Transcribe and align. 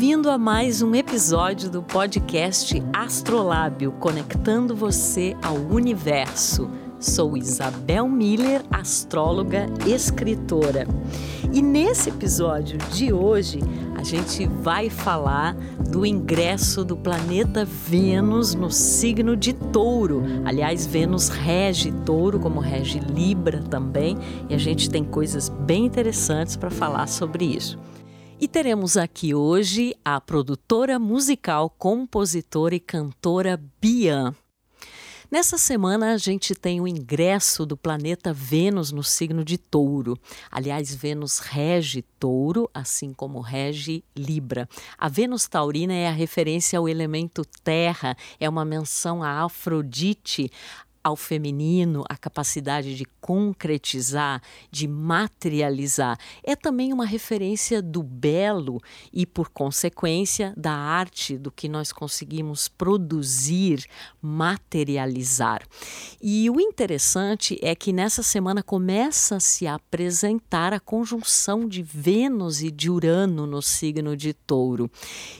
Bem-vindo 0.00 0.30
a 0.30 0.38
mais 0.38 0.80
um 0.80 0.94
episódio 0.94 1.68
do 1.68 1.82
podcast 1.82 2.82
Astrolábio, 2.90 3.92
conectando 3.92 4.74
você 4.74 5.36
ao 5.42 5.56
universo. 5.56 6.70
Sou 6.98 7.36
Isabel 7.36 8.08
Miller, 8.08 8.62
astróloga, 8.70 9.66
escritora. 9.86 10.86
E 11.52 11.60
nesse 11.60 12.08
episódio 12.08 12.78
de 12.90 13.12
hoje, 13.12 13.60
a 13.94 14.02
gente 14.02 14.46
vai 14.46 14.88
falar 14.88 15.54
do 15.90 16.06
ingresso 16.06 16.82
do 16.82 16.96
planeta 16.96 17.66
Vênus 17.66 18.54
no 18.54 18.70
signo 18.70 19.36
de 19.36 19.52
Touro. 19.52 20.22
Aliás, 20.46 20.86
Vênus 20.86 21.28
rege 21.28 21.92
Touro, 22.06 22.40
como 22.40 22.58
rege 22.58 23.00
Libra 23.00 23.62
também, 23.62 24.16
e 24.48 24.54
a 24.54 24.58
gente 24.58 24.88
tem 24.88 25.04
coisas 25.04 25.50
bem 25.50 25.84
interessantes 25.84 26.56
para 26.56 26.70
falar 26.70 27.06
sobre 27.06 27.44
isso. 27.44 27.78
E 28.40 28.48
teremos 28.48 28.96
aqui 28.96 29.34
hoje 29.34 29.94
a 30.02 30.18
produtora 30.18 30.98
musical, 30.98 31.68
compositora 31.68 32.74
e 32.74 32.80
cantora 32.80 33.62
Bian. 33.78 34.34
Nessa 35.30 35.58
semana 35.58 36.14
a 36.14 36.16
gente 36.16 36.54
tem 36.54 36.80
o 36.80 36.88
ingresso 36.88 37.66
do 37.66 37.76
planeta 37.76 38.32
Vênus 38.32 38.92
no 38.92 39.04
signo 39.04 39.44
de 39.44 39.58
Touro. 39.58 40.18
Aliás, 40.50 40.94
Vênus 40.94 41.38
rege 41.38 42.00
Touro, 42.18 42.68
assim 42.72 43.12
como 43.12 43.40
rege 43.40 44.02
Libra. 44.16 44.66
A 44.96 45.06
Vênus 45.06 45.46
taurina 45.46 45.92
é 45.92 46.08
a 46.08 46.12
referência 46.12 46.78
ao 46.78 46.88
elemento 46.88 47.44
terra, 47.62 48.16
é 48.40 48.48
uma 48.48 48.64
menção 48.64 49.22
a 49.22 49.44
Afrodite, 49.44 50.50
ao 51.02 51.16
feminino, 51.16 52.04
a 52.08 52.16
capacidade 52.16 52.94
de 52.94 53.04
concretizar, 53.20 54.42
de 54.70 54.86
materializar. 54.86 56.18
É 56.44 56.54
também 56.54 56.92
uma 56.92 57.06
referência 57.06 57.80
do 57.80 58.02
belo 58.02 58.80
e, 59.12 59.24
por 59.24 59.48
consequência, 59.48 60.52
da 60.56 60.72
arte, 60.72 61.38
do 61.38 61.50
que 61.50 61.68
nós 61.68 61.92
conseguimos 61.92 62.68
produzir, 62.68 63.84
materializar. 64.20 65.62
E 66.20 66.50
o 66.50 66.60
interessante 66.60 67.58
é 67.62 67.74
que 67.74 67.92
nessa 67.92 68.22
semana 68.22 68.62
começa 68.62 69.36
a 69.36 69.40
se 69.40 69.66
apresentar 69.66 70.72
a 70.72 70.80
conjunção 70.80 71.66
de 71.66 71.82
Vênus 71.82 72.62
e 72.62 72.70
de 72.70 72.90
Urano 72.90 73.46
no 73.46 73.62
signo 73.62 74.16
de 74.16 74.34
Touro. 74.34 74.90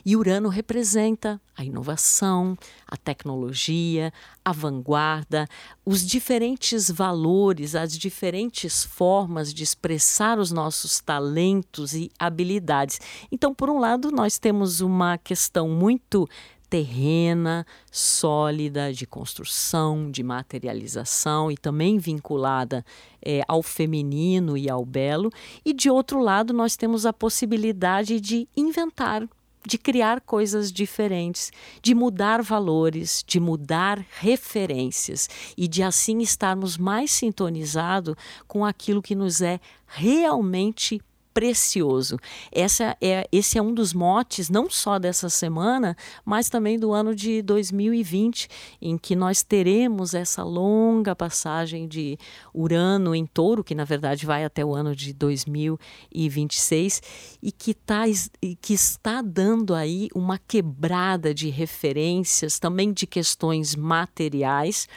E 0.04 0.16
Urano 0.16 0.48
representa 0.48 1.40
a 1.56 1.64
inovação, 1.64 2.56
a 2.86 2.96
tecnologia, 2.96 4.12
a 4.42 4.52
vanguarda, 4.52 5.46
os 5.84 6.06
diferentes 6.06 6.90
valores, 6.90 7.74
as 7.74 7.96
diferentes 7.96 8.84
formas 8.84 9.52
de 9.52 9.62
expressar 9.62 10.38
os 10.38 10.50
nossos 10.50 11.00
talentos 11.00 11.94
e 11.94 12.10
habilidades. 12.18 13.00
Então, 13.30 13.54
por 13.54 13.70
um 13.70 13.78
lado, 13.78 14.10
nós 14.10 14.38
temos 14.38 14.80
uma 14.80 15.18
questão 15.18 15.68
muito 15.68 16.28
terrena, 16.70 17.66
sólida, 17.90 18.92
de 18.92 19.04
construção, 19.04 20.08
de 20.08 20.22
materialização 20.22 21.50
e 21.50 21.56
também 21.56 21.98
vinculada 21.98 22.84
é, 23.20 23.42
ao 23.48 23.60
feminino 23.60 24.56
e 24.56 24.70
ao 24.70 24.86
belo. 24.86 25.32
E 25.64 25.72
de 25.72 25.90
outro 25.90 26.20
lado, 26.20 26.52
nós 26.52 26.76
temos 26.76 27.04
a 27.04 27.12
possibilidade 27.12 28.20
de 28.20 28.48
inventar 28.56 29.28
de 29.66 29.76
criar 29.76 30.20
coisas 30.20 30.72
diferentes, 30.72 31.52
de 31.82 31.94
mudar 31.94 32.42
valores, 32.42 33.22
de 33.26 33.38
mudar 33.38 34.04
referências 34.18 35.28
e 35.56 35.68
de 35.68 35.82
assim 35.82 36.20
estarmos 36.20 36.78
mais 36.78 37.10
sintonizados 37.10 38.14
com 38.48 38.64
aquilo 38.64 39.02
que 39.02 39.14
nos 39.14 39.40
é 39.40 39.60
realmente 39.86 41.00
precioso. 41.32 42.18
Essa 42.52 42.96
é, 43.00 43.26
esse 43.30 43.58
é 43.58 43.62
um 43.62 43.72
dos 43.72 43.92
motes, 43.92 44.48
não 44.48 44.68
só 44.68 44.98
dessa 44.98 45.28
semana, 45.28 45.96
mas 46.24 46.48
também 46.48 46.78
do 46.78 46.92
ano 46.92 47.14
de 47.14 47.42
2020, 47.42 48.48
em 48.80 48.98
que 48.98 49.14
nós 49.14 49.42
teremos 49.42 50.14
essa 50.14 50.42
longa 50.42 51.14
passagem 51.14 51.86
de 51.86 52.18
Urano 52.54 53.14
em 53.14 53.26
touro, 53.26 53.64
que 53.64 53.74
na 53.74 53.84
verdade 53.84 54.26
vai 54.26 54.44
até 54.44 54.64
o 54.64 54.74
ano 54.74 54.94
de 54.94 55.12
2026, 55.12 57.02
e 57.42 57.52
que, 57.52 57.74
tá, 57.74 58.04
e 58.42 58.56
que 58.56 58.74
está 58.74 59.22
dando 59.22 59.74
aí 59.74 60.08
uma 60.14 60.38
quebrada 60.38 61.32
de 61.32 61.48
referências, 61.48 62.58
também 62.58 62.92
de 62.92 63.06
questões 63.06 63.74
materiais 63.74 64.88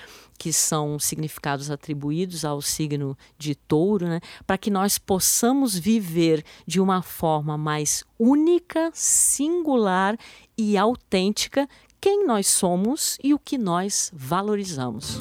que 0.44 0.52
são 0.52 1.00
significados 1.00 1.72
atribuídos 1.72 2.44
ao 2.44 2.62
signo 2.62 3.18
de 3.38 3.56
touro, 3.56 4.10
né, 4.10 4.20
para 4.46 4.58
que 4.58 4.70
nós 4.70 4.98
possamos 4.98 5.80
viver 5.80 6.44
de 6.68 6.82
uma 6.82 7.02
forma 7.02 7.58
mais 7.58 8.04
única, 8.20 8.92
singular 8.94 10.18
e 10.58 10.78
autêntica 10.78 11.66
quem 12.02 12.28
nós 12.28 12.48
somos 12.48 13.18
e 13.24 13.34
o 13.34 13.40
que 13.40 13.58
nós 13.58 14.12
valorizamos. 14.14 15.18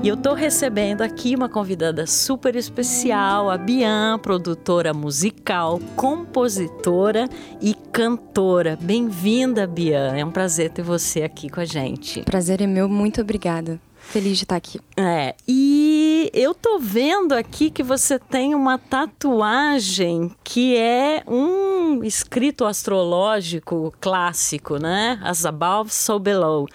E 0.00 0.06
eu 0.06 0.14
estou 0.14 0.32
recebendo 0.32 1.02
aqui 1.02 1.34
uma 1.34 1.48
convidada 1.48 2.06
super 2.06 2.54
especial, 2.54 3.50
a 3.50 3.58
Bian, 3.58 4.16
produtora 4.22 4.94
musical, 4.94 5.80
compositora 5.96 7.28
e 7.60 7.74
cantora. 7.92 8.78
Bem-vinda, 8.80 9.66
Bian. 9.66 10.16
É 10.16 10.24
um 10.24 10.30
prazer 10.30 10.70
ter 10.70 10.82
você 10.82 11.22
aqui 11.22 11.48
com 11.50 11.58
a 11.58 11.64
gente. 11.64 12.22
Prazer 12.22 12.62
é 12.62 12.66
meu, 12.66 12.88
muito 12.88 13.20
obrigada. 13.20 13.80
Feliz 13.98 14.38
de 14.38 14.44
estar 14.44 14.54
aqui. 14.54 14.78
É, 14.96 15.34
e 15.46 16.30
eu 16.32 16.54
tô 16.54 16.78
vendo 16.78 17.32
aqui 17.32 17.68
que 17.68 17.82
você 17.82 18.20
tem 18.20 18.54
uma 18.54 18.78
tatuagem 18.78 20.30
que 20.44 20.76
é 20.76 21.24
um 21.26 22.04
escrito 22.04 22.64
astrológico 22.64 23.92
clássico, 24.00 24.78
né? 24.78 25.18
As 25.24 25.44
above, 25.44 25.92
so 25.92 26.20
below 26.20 26.68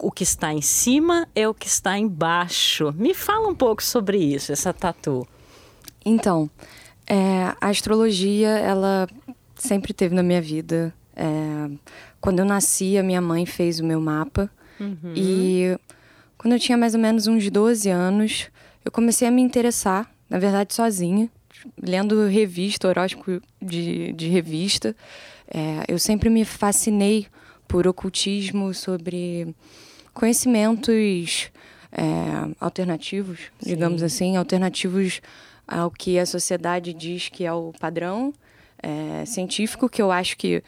o 0.00 0.10
que 0.10 0.22
está 0.22 0.52
em 0.52 0.62
cima 0.62 1.28
é 1.34 1.48
o 1.48 1.54
que 1.54 1.66
está 1.66 1.98
embaixo. 1.98 2.92
Me 2.96 3.14
fala 3.14 3.48
um 3.48 3.54
pouco 3.54 3.82
sobre 3.82 4.18
isso, 4.18 4.52
essa 4.52 4.72
tatu. 4.72 5.26
Então, 6.04 6.50
é, 7.06 7.54
a 7.60 7.68
astrologia, 7.68 8.48
ela 8.48 9.08
sempre 9.54 9.92
teve 9.92 10.14
na 10.14 10.22
minha 10.22 10.40
vida. 10.40 10.94
É, 11.14 11.70
quando 12.20 12.38
eu 12.38 12.44
nasci, 12.44 12.96
a 12.96 13.02
minha 13.02 13.20
mãe 13.20 13.44
fez 13.44 13.80
o 13.80 13.84
meu 13.84 14.00
mapa. 14.00 14.50
Uhum. 14.78 15.12
E 15.14 15.78
quando 16.38 16.54
eu 16.54 16.58
tinha 16.58 16.78
mais 16.78 16.94
ou 16.94 17.00
menos 17.00 17.26
uns 17.26 17.50
12 17.50 17.90
anos, 17.90 18.48
eu 18.84 18.90
comecei 18.90 19.28
a 19.28 19.30
me 19.30 19.42
interessar, 19.42 20.10
na 20.28 20.38
verdade, 20.38 20.74
sozinha, 20.74 21.28
lendo 21.80 22.26
revista, 22.26 22.88
horóscopo 22.88 23.42
de, 23.60 24.12
de 24.12 24.28
revista. 24.28 24.96
É, 25.52 25.84
eu 25.88 25.98
sempre 25.98 26.30
me 26.30 26.44
fascinei 26.44 27.26
por 27.68 27.86
ocultismo, 27.86 28.72
sobre 28.72 29.54
conhecimentos 30.20 31.50
é, 31.90 32.02
alternativos, 32.60 33.38
Sim. 33.58 33.70
digamos 33.70 34.02
assim, 34.02 34.36
alternativos 34.36 35.22
ao 35.66 35.90
que 35.90 36.18
a 36.18 36.26
sociedade 36.26 36.92
diz 36.92 37.30
que 37.30 37.46
é 37.46 37.52
o 37.52 37.72
padrão 37.80 38.34
é, 38.82 39.24
científico, 39.24 39.88
que 39.88 40.02
eu 40.02 40.12
acho 40.12 40.36
que, 40.36 40.62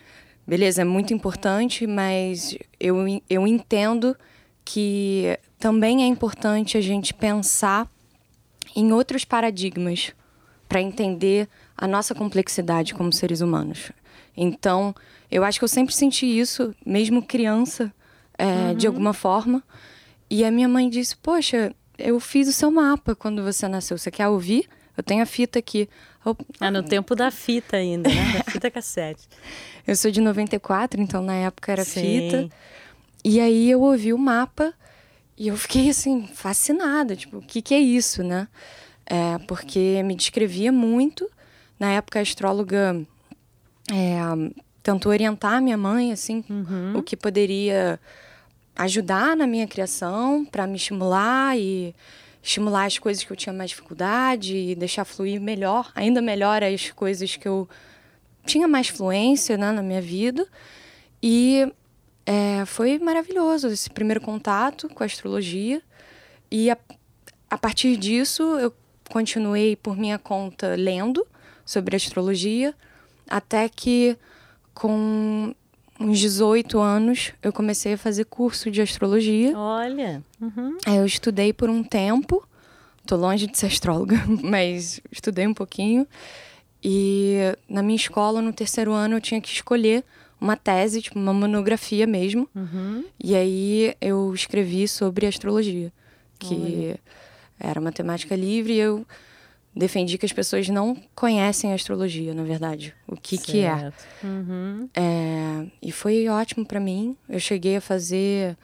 beleza, 0.46 0.80
é 0.80 0.84
muito 0.86 1.12
importante, 1.12 1.86
mas 1.86 2.56
eu, 2.80 2.96
eu 3.28 3.46
entendo 3.46 4.16
que 4.64 5.38
também 5.58 6.02
é 6.02 6.06
importante 6.06 6.78
a 6.78 6.80
gente 6.80 7.12
pensar 7.12 7.86
em 8.74 8.90
outros 8.90 9.22
paradigmas 9.22 10.14
para 10.66 10.80
entender 10.80 11.46
a 11.76 11.86
nossa 11.86 12.14
complexidade 12.14 12.94
como 12.94 13.12
seres 13.12 13.42
humanos. 13.42 13.92
Então, 14.34 14.94
eu 15.30 15.44
acho 15.44 15.58
que 15.58 15.64
eu 15.64 15.68
sempre 15.68 15.94
senti 15.94 16.24
isso, 16.24 16.74
mesmo 16.86 17.22
criança, 17.22 17.92
é, 18.38 18.44
uhum. 18.44 18.74
de 18.74 18.86
alguma 18.86 19.12
forma. 19.12 19.62
E 20.30 20.44
a 20.44 20.50
minha 20.50 20.68
mãe 20.68 20.88
disse: 20.88 21.16
Poxa, 21.16 21.74
eu 21.98 22.18
fiz 22.18 22.48
o 22.48 22.52
seu 22.52 22.70
mapa 22.70 23.14
quando 23.14 23.42
você 23.42 23.68
nasceu. 23.68 23.98
Você 23.98 24.10
quer 24.10 24.28
ouvir? 24.28 24.68
Eu 24.96 25.02
tenho 25.02 25.22
a 25.22 25.26
fita 25.26 25.58
aqui. 25.58 25.88
Eu... 26.24 26.36
Ah, 26.60 26.70
no 26.70 26.82
tempo 26.82 27.14
da 27.14 27.30
fita 27.30 27.76
ainda, 27.76 28.08
né? 28.08 28.42
Da 28.44 28.52
fita 28.52 28.70
cassete. 28.70 29.28
eu 29.86 29.96
sou 29.96 30.10
de 30.10 30.20
94, 30.20 31.00
então 31.00 31.22
na 31.22 31.34
época 31.34 31.72
era 31.72 31.84
Sim. 31.84 32.00
fita. 32.00 32.48
E 33.24 33.40
aí 33.40 33.70
eu 33.70 33.80
ouvi 33.80 34.12
o 34.12 34.18
mapa 34.18 34.74
e 35.36 35.48
eu 35.48 35.56
fiquei 35.56 35.88
assim, 35.90 36.26
fascinada. 36.34 37.16
Tipo, 37.16 37.38
o 37.38 37.42
que, 37.42 37.62
que 37.62 37.74
é 37.74 37.80
isso, 37.80 38.22
né? 38.22 38.48
É, 39.06 39.38
porque 39.46 40.02
me 40.02 40.14
descrevia 40.14 40.72
muito. 40.72 41.28
Na 41.78 41.90
época, 41.92 42.18
a 42.18 42.22
astróloga 42.22 43.04
é, 43.90 44.18
tentou 44.82 45.12
orientar 45.12 45.62
minha 45.62 45.76
mãe, 45.76 46.12
assim, 46.12 46.44
uhum. 46.48 46.98
o 46.98 47.02
que 47.02 47.16
poderia 47.16 48.00
ajudar 48.74 49.36
na 49.36 49.46
minha 49.46 49.66
criação, 49.66 50.44
para 50.44 50.66
me 50.66 50.76
estimular 50.76 51.56
e 51.56 51.94
estimular 52.42 52.86
as 52.86 52.98
coisas 52.98 53.22
que 53.22 53.30
eu 53.30 53.36
tinha 53.36 53.52
mais 53.52 53.70
dificuldade 53.70 54.56
e 54.56 54.74
deixar 54.74 55.04
fluir 55.04 55.40
melhor, 55.40 55.92
ainda 55.94 56.20
melhor 56.20 56.62
as 56.64 56.90
coisas 56.90 57.36
que 57.36 57.46
eu 57.46 57.68
tinha 58.44 58.66
mais 58.66 58.88
fluência 58.88 59.56
né, 59.56 59.70
na 59.70 59.82
minha 59.82 60.02
vida. 60.02 60.46
E 61.22 61.72
é, 62.26 62.64
foi 62.64 62.98
maravilhoso 62.98 63.68
esse 63.68 63.88
primeiro 63.88 64.20
contato 64.20 64.88
com 64.88 65.02
a 65.04 65.06
astrologia. 65.06 65.80
E 66.50 66.70
a, 66.70 66.76
a 67.48 67.56
partir 67.56 67.96
disso, 67.96 68.42
eu 68.58 68.74
continuei 69.08 69.76
por 69.76 69.96
minha 69.96 70.18
conta 70.18 70.74
lendo 70.74 71.24
sobre 71.64 71.94
astrologia, 71.94 72.74
até 73.28 73.68
que 73.68 74.16
com 74.74 75.54
uns 75.98 76.18
18 76.18 76.78
anos 76.80 77.32
eu 77.42 77.52
comecei 77.52 77.94
a 77.94 77.98
fazer 77.98 78.24
curso 78.24 78.70
de 78.70 78.80
astrologia. 78.80 79.56
Olha. 79.56 80.22
Uhum. 80.40 80.76
Aí 80.86 80.96
eu 80.96 81.06
estudei 81.06 81.52
por 81.52 81.70
um 81.70 81.82
tempo. 81.82 82.46
Tô 83.06 83.16
longe 83.16 83.46
de 83.46 83.58
ser 83.58 83.66
astróloga, 83.66 84.16
mas 84.42 85.00
estudei 85.10 85.46
um 85.46 85.54
pouquinho. 85.54 86.06
E 86.82 87.38
na 87.68 87.82
minha 87.82 87.96
escola, 87.96 88.42
no 88.42 88.52
terceiro 88.52 88.92
ano, 88.92 89.16
eu 89.16 89.20
tinha 89.20 89.40
que 89.40 89.48
escolher 89.48 90.04
uma 90.40 90.56
tese, 90.56 91.00
tipo 91.00 91.18
uma 91.18 91.32
monografia 91.32 92.06
mesmo. 92.06 92.48
Uhum. 92.54 93.04
E 93.22 93.36
aí 93.36 93.94
eu 94.00 94.34
escrevi 94.34 94.88
sobre 94.88 95.26
astrologia, 95.26 95.92
que 96.38 96.54
Olha. 96.54 97.00
era 97.60 97.80
uma 97.80 97.92
temática 97.92 98.34
livre 98.34 98.72
e 98.72 98.78
eu 98.78 99.06
defendi 99.74 100.18
que 100.18 100.26
as 100.26 100.32
pessoas 100.32 100.68
não 100.68 100.96
conhecem 101.14 101.72
a 101.72 101.74
astrologia, 101.74 102.34
na 102.34 102.42
verdade. 102.42 102.94
O 103.06 103.16
que 103.16 103.38
que 103.38 103.60
é. 103.60 103.78
Certo. 103.78 104.04
Uhum. 104.22 104.88
É, 104.94 105.66
e 105.80 105.90
foi 105.90 106.28
ótimo 106.28 106.64
para 106.66 106.78
mim. 106.78 107.16
Eu 107.28 107.40
cheguei 107.40 107.76
a 107.76 107.80
fazer 107.80 108.56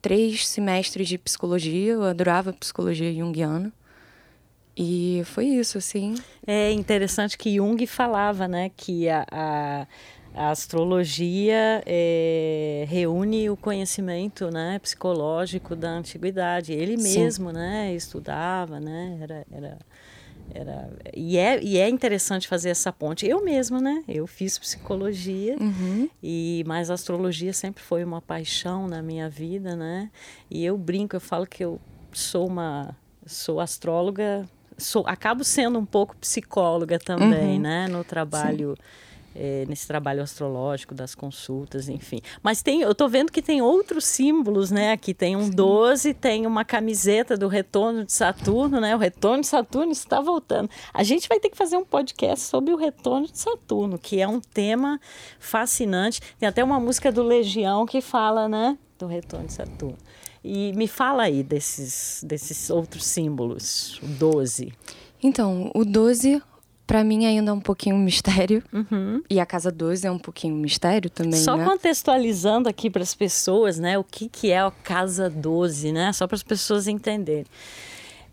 três 0.00 0.46
semestres 0.46 1.08
de 1.08 1.18
psicologia. 1.18 1.92
Eu 1.92 2.04
adorava 2.04 2.52
psicologia 2.52 3.12
junguiana. 3.12 3.72
E 4.76 5.22
foi 5.26 5.46
isso, 5.46 5.78
assim. 5.78 6.14
É 6.46 6.72
interessante 6.72 7.38
que 7.38 7.56
Jung 7.56 7.86
falava, 7.86 8.48
né, 8.48 8.70
que 8.76 9.08
a, 9.08 9.24
a, 9.30 9.86
a 10.34 10.50
astrologia 10.50 11.80
é, 11.86 12.84
reúne 12.88 13.48
o 13.48 13.56
conhecimento, 13.56 14.50
né, 14.50 14.80
psicológico 14.80 15.76
da 15.76 15.90
antiguidade. 15.90 16.72
Ele 16.72 16.98
Sim. 16.98 17.20
mesmo, 17.20 17.52
né, 17.52 17.94
estudava, 17.94 18.80
né, 18.80 19.18
era, 19.20 19.46
era, 19.52 19.78
era 20.54 20.88
e 21.14 21.36
é 21.36 21.62
e 21.62 21.76
é 21.78 21.88
interessante 21.88 22.46
fazer 22.48 22.70
essa 22.70 22.92
ponte. 22.92 23.26
Eu 23.26 23.44
mesmo, 23.44 23.80
né, 23.80 24.04
eu 24.08 24.26
fiz 24.26 24.58
psicologia 24.58 25.56
Uhum. 25.60 26.08
e 26.22 26.62
mas 26.66 26.90
a 26.90 26.94
astrologia 26.94 27.52
sempre 27.52 27.82
foi 27.82 28.04
uma 28.04 28.22
paixão 28.22 28.86
na 28.86 29.02
minha 29.02 29.28
vida, 29.28 29.74
né? 29.76 30.10
E 30.50 30.64
eu 30.64 30.78
brinco, 30.78 31.16
eu 31.16 31.20
falo 31.20 31.46
que 31.46 31.64
eu 31.64 31.80
sou 32.12 32.46
uma 32.46 32.96
sou 33.26 33.58
astróloga, 33.58 34.48
sou 34.78 35.04
acabo 35.06 35.42
sendo 35.44 35.78
um 35.78 35.84
pouco 35.86 36.16
psicóloga 36.16 36.98
também, 36.98 37.56
Uhum. 37.56 37.60
né? 37.62 37.88
No 37.88 38.04
trabalho 38.04 38.76
eh, 39.34 39.64
nesse 39.68 39.86
trabalho 39.86 40.22
astrológico 40.22 40.94
das 40.94 41.14
consultas, 41.14 41.88
enfim. 41.88 42.20
Mas 42.42 42.62
tem, 42.62 42.82
eu 42.82 42.94
tô 42.94 43.08
vendo 43.08 43.32
que 43.32 43.42
tem 43.42 43.60
outros 43.60 44.04
símbolos, 44.04 44.70
né? 44.70 44.92
Aqui 44.92 45.12
tem 45.12 45.34
um 45.34 45.50
12, 45.50 46.14
tem 46.14 46.46
uma 46.46 46.64
camiseta 46.64 47.36
do 47.36 47.48
retorno 47.48 48.04
de 48.04 48.12
Saturno, 48.12 48.80
né? 48.80 48.94
O 48.94 48.98
retorno 48.98 49.40
de 49.40 49.46
Saturno 49.46 49.92
está 49.92 50.20
voltando. 50.20 50.70
A 50.92 51.02
gente 51.02 51.28
vai 51.28 51.40
ter 51.40 51.50
que 51.50 51.56
fazer 51.56 51.76
um 51.76 51.84
podcast 51.84 52.44
sobre 52.44 52.72
o 52.72 52.76
retorno 52.76 53.26
de 53.26 53.38
Saturno, 53.38 53.98
que 53.98 54.20
é 54.20 54.28
um 54.28 54.40
tema 54.40 55.00
fascinante. 55.38 56.20
Tem 56.38 56.48
até 56.48 56.62
uma 56.62 56.78
música 56.78 57.10
do 57.10 57.22
Legião 57.22 57.86
que 57.86 58.00
fala, 58.00 58.48
né? 58.48 58.78
Do 58.98 59.06
retorno 59.06 59.46
de 59.46 59.52
Saturno. 59.52 59.98
E 60.44 60.72
me 60.74 60.86
fala 60.86 61.22
aí 61.22 61.42
desses, 61.42 62.22
desses 62.22 62.68
outros 62.68 63.06
símbolos, 63.06 63.98
o 64.02 64.06
12. 64.06 64.72
Então, 65.22 65.70
o 65.74 65.86
12, 65.86 66.42
para 66.86 67.02
mim, 67.02 67.24
ainda 67.24 67.50
é 67.50 67.54
um 67.54 67.60
pouquinho 67.60 67.96
um 67.96 68.02
mistério. 68.02 68.62
Uhum. 68.72 69.22
E 69.28 69.40
a 69.40 69.46
casa 69.46 69.70
12 69.70 70.06
é 70.06 70.10
um 70.10 70.18
pouquinho 70.18 70.54
um 70.54 70.58
mistério 70.58 71.08
também, 71.08 71.40
Só 71.40 71.56
né? 71.56 71.64
contextualizando 71.64 72.68
aqui 72.68 72.90
para 72.90 73.02
as 73.02 73.14
pessoas, 73.14 73.78
né, 73.78 73.98
o 73.98 74.04
que, 74.04 74.28
que 74.28 74.50
é 74.50 74.60
a 74.60 74.70
Casa 74.70 75.30
12, 75.30 75.92
né? 75.92 76.12
Só 76.12 76.26
para 76.26 76.36
as 76.36 76.42
pessoas 76.42 76.86
entenderem. 76.86 77.46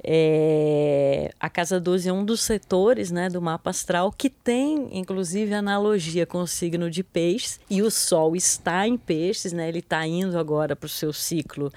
É, 0.04 1.32
a 1.40 1.48
Casa 1.48 1.80
12 1.80 2.10
é 2.10 2.14
um 2.14 2.26
dos 2.26 2.42
setores 2.42 3.12
né, 3.12 3.30
do 3.30 3.42
mapa 3.42 3.70
astral 3.70 4.12
que 4.12 4.30
tem, 4.30 4.90
inclusive, 4.92 5.54
analogia 5.54 6.26
com 6.26 6.40
o 6.40 6.48
signo 6.48 6.90
de 6.90 7.04
peixes. 7.04 7.60
E 7.70 7.82
o 7.82 7.92
Sol 7.92 8.36
está 8.36 8.88
em 8.88 8.98
peixes, 8.98 9.54
né? 9.54 9.70
ele 9.70 9.80
está 9.80 10.06
indo 10.06 10.38
agora 10.40 10.76
para 10.76 10.88
o 10.88 10.90
seu 10.90 11.14
ciclo 11.14 11.72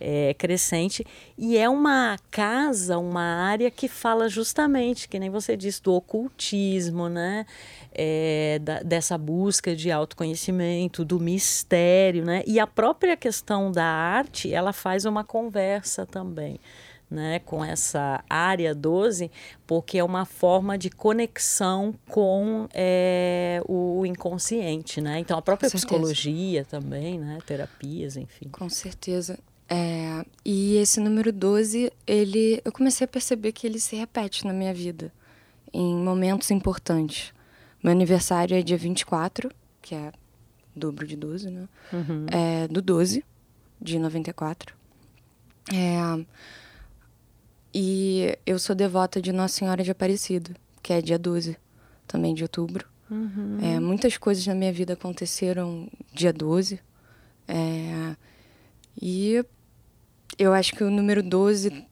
é, 0.00 0.32
crescente. 0.34 1.06
E 1.36 1.56
é 1.58 1.68
uma 1.68 2.16
casa, 2.30 2.96
uma 2.98 3.22
área 3.22 3.70
que 3.70 3.86
fala 3.86 4.28
justamente, 4.28 5.08
que 5.08 5.18
nem 5.18 5.28
você 5.30 5.56
disse, 5.56 5.82
do 5.82 5.92
ocultismo, 5.94 7.08
né? 7.08 7.44
É, 7.92 8.58
da- 8.62 8.82
dessa 8.82 9.18
busca 9.18 9.76
de 9.76 9.90
autoconhecimento, 9.90 11.04
do 11.04 11.20
mistério, 11.20 12.24
né? 12.24 12.42
E 12.46 12.58
a 12.58 12.66
própria 12.66 13.16
questão 13.16 13.70
da 13.70 13.84
arte, 13.84 14.52
ela 14.52 14.72
faz 14.72 15.04
uma 15.04 15.22
conversa 15.24 16.06
também. 16.06 16.58
Né, 17.12 17.40
com 17.40 17.64
essa 17.64 18.22
área 18.30 18.72
12, 18.72 19.32
porque 19.66 19.98
é 19.98 20.04
uma 20.04 20.24
forma 20.24 20.78
de 20.78 20.88
conexão 20.88 21.92
com 22.08 22.68
é, 22.72 23.60
o 23.66 24.06
inconsciente, 24.06 25.00
né? 25.00 25.18
Então 25.18 25.36
a 25.36 25.42
própria 25.42 25.68
psicologia 25.68 26.64
também, 26.64 27.18
né? 27.18 27.38
Terapias, 27.44 28.16
enfim. 28.16 28.48
Com 28.52 28.68
certeza. 28.68 29.40
É, 29.72 30.26
e 30.44 30.76
esse 30.78 30.98
número 30.98 31.32
12, 31.32 31.92
ele, 32.04 32.60
eu 32.64 32.72
comecei 32.72 33.04
a 33.04 33.08
perceber 33.08 33.52
que 33.52 33.64
ele 33.68 33.78
se 33.78 33.94
repete 33.94 34.44
na 34.44 34.52
minha 34.52 34.74
vida, 34.74 35.12
em 35.72 35.94
momentos 35.94 36.50
importantes. 36.50 37.32
Meu 37.80 37.92
aniversário 37.92 38.56
é 38.56 38.62
dia 38.62 38.76
24, 38.76 39.48
que 39.80 39.94
é 39.94 40.12
dobro 40.74 41.06
de 41.06 41.14
12, 41.14 41.50
né? 41.50 41.68
Uhum. 41.92 42.26
É, 42.32 42.66
do 42.66 42.82
12, 42.82 43.24
de 43.80 43.98
94. 44.00 44.74
É, 45.72 46.24
e 47.72 48.36
eu 48.44 48.58
sou 48.58 48.74
devota 48.74 49.22
de 49.22 49.32
Nossa 49.32 49.54
Senhora 49.54 49.84
de 49.84 49.90
Aparecida, 49.92 50.50
que 50.82 50.92
é 50.92 51.00
dia 51.00 51.18
12, 51.18 51.56
também 52.08 52.34
de 52.34 52.42
outubro. 52.42 52.88
Uhum. 53.08 53.58
É, 53.62 53.78
muitas 53.78 54.16
coisas 54.18 54.44
na 54.46 54.54
minha 54.54 54.72
vida 54.72 54.94
aconteceram 54.94 55.88
dia 56.12 56.32
12. 56.32 56.80
É, 57.46 58.16
e 59.00 59.44
eu 60.38 60.52
acho 60.52 60.74
que 60.74 60.84
o 60.84 60.90
número 60.90 61.22
12 61.22 61.86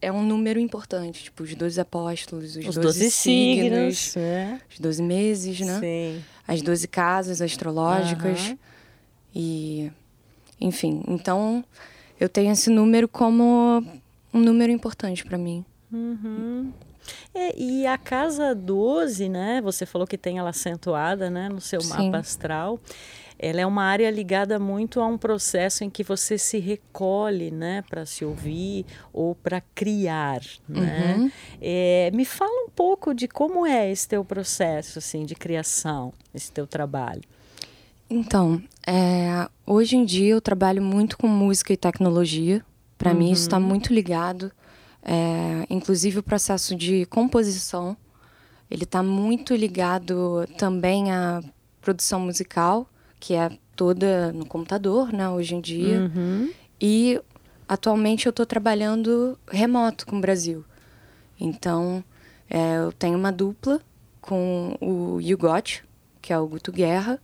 é 0.00 0.12
um 0.12 0.22
número 0.22 0.60
importante. 0.60 1.24
Tipo, 1.24 1.42
os 1.42 1.54
12 1.54 1.80
apóstolos, 1.80 2.56
os, 2.56 2.66
Os 2.66 2.74
12, 2.74 2.80
12 2.80 3.10
signos, 3.10 3.98
signos, 3.98 4.16
é. 4.16 4.60
os 4.70 4.78
12 4.78 5.02
meses, 5.02 5.60
né? 5.60 5.80
Sim. 5.80 6.24
As 6.46 6.62
12 6.62 6.88
casas 6.88 7.40
astrológicas. 7.40 8.40
Aham. 8.46 8.58
E, 9.34 9.90
enfim, 10.60 11.02
então 11.08 11.64
eu 12.20 12.28
tenho 12.28 12.52
esse 12.52 12.70
número 12.70 13.08
como 13.08 13.82
um 14.32 14.40
número 14.40 14.70
importante 14.70 15.24
para 15.24 15.38
mim. 15.38 15.64
Uhum. 15.92 16.72
É, 17.34 17.58
e 17.58 17.86
a 17.86 17.98
casa 17.98 18.54
12, 18.54 19.28
né? 19.28 19.60
Você 19.62 19.84
falou 19.84 20.06
que 20.06 20.16
tem 20.16 20.38
ela 20.38 20.50
acentuada, 20.50 21.28
né, 21.28 21.48
no 21.48 21.60
seu 21.60 21.80
Sim. 21.80 22.10
mapa 22.10 22.18
astral. 22.18 22.80
Ela 23.38 23.60
é 23.60 23.66
uma 23.66 23.84
área 23.84 24.10
ligada 24.10 24.58
muito 24.58 25.00
a 25.00 25.06
um 25.06 25.18
processo 25.18 25.84
em 25.84 25.90
que 25.90 26.02
você 26.02 26.38
se 26.38 26.58
recolhe, 26.58 27.50
né, 27.50 27.82
para 27.88 28.06
se 28.06 28.24
ouvir 28.24 28.86
ou 29.12 29.34
para 29.34 29.60
criar, 29.74 30.40
né? 30.68 31.16
Uhum. 31.18 31.30
É, 31.60 32.10
me 32.14 32.24
fala 32.24 32.66
um 32.66 32.70
pouco 32.70 33.14
de 33.14 33.26
como 33.26 33.66
é 33.66 33.90
esse 33.90 34.08
teu 34.08 34.24
processo, 34.24 34.98
assim, 34.98 35.24
de 35.24 35.34
criação, 35.34 36.12
esse 36.32 36.50
teu 36.50 36.66
trabalho. 36.66 37.22
Então, 38.08 38.62
é, 38.86 39.48
hoje 39.66 39.96
em 39.96 40.04
dia 40.04 40.34
eu 40.34 40.40
trabalho 40.40 40.82
muito 40.82 41.18
com 41.18 41.26
música 41.26 41.72
e 41.72 41.76
tecnologia. 41.76 42.64
Para 42.96 43.12
mim 43.12 43.30
isso 43.30 43.42
está 43.42 43.58
muito 43.58 43.92
ligado. 43.92 44.52
É, 45.02 45.66
inclusive 45.68 46.20
o 46.20 46.22
processo 46.22 46.74
de 46.74 47.04
composição, 47.06 47.96
ele 48.70 48.84
está 48.84 49.02
muito 49.02 49.54
ligado 49.54 50.46
também 50.56 51.12
à 51.12 51.42
produção 51.80 52.20
musical, 52.20 52.88
que 53.24 53.32
é 53.32 53.50
toda 53.74 54.30
no 54.32 54.44
computador, 54.44 55.10
né, 55.10 55.26
hoje 55.30 55.54
em 55.54 55.60
dia. 55.60 56.10
Uhum. 56.14 56.50
E 56.78 57.18
atualmente 57.66 58.26
eu 58.26 58.30
estou 58.30 58.44
trabalhando 58.44 59.38
remoto 59.50 60.06
com 60.06 60.18
o 60.18 60.20
Brasil. 60.20 60.62
Então, 61.40 62.04
é, 62.50 62.76
eu 62.76 62.92
tenho 62.92 63.16
uma 63.16 63.32
dupla 63.32 63.80
com 64.20 64.76
o 64.78 65.18
Yugot, 65.22 65.82
que 66.20 66.34
é 66.34 66.38
o 66.38 66.46
Guto 66.46 66.70
Guerra. 66.70 67.18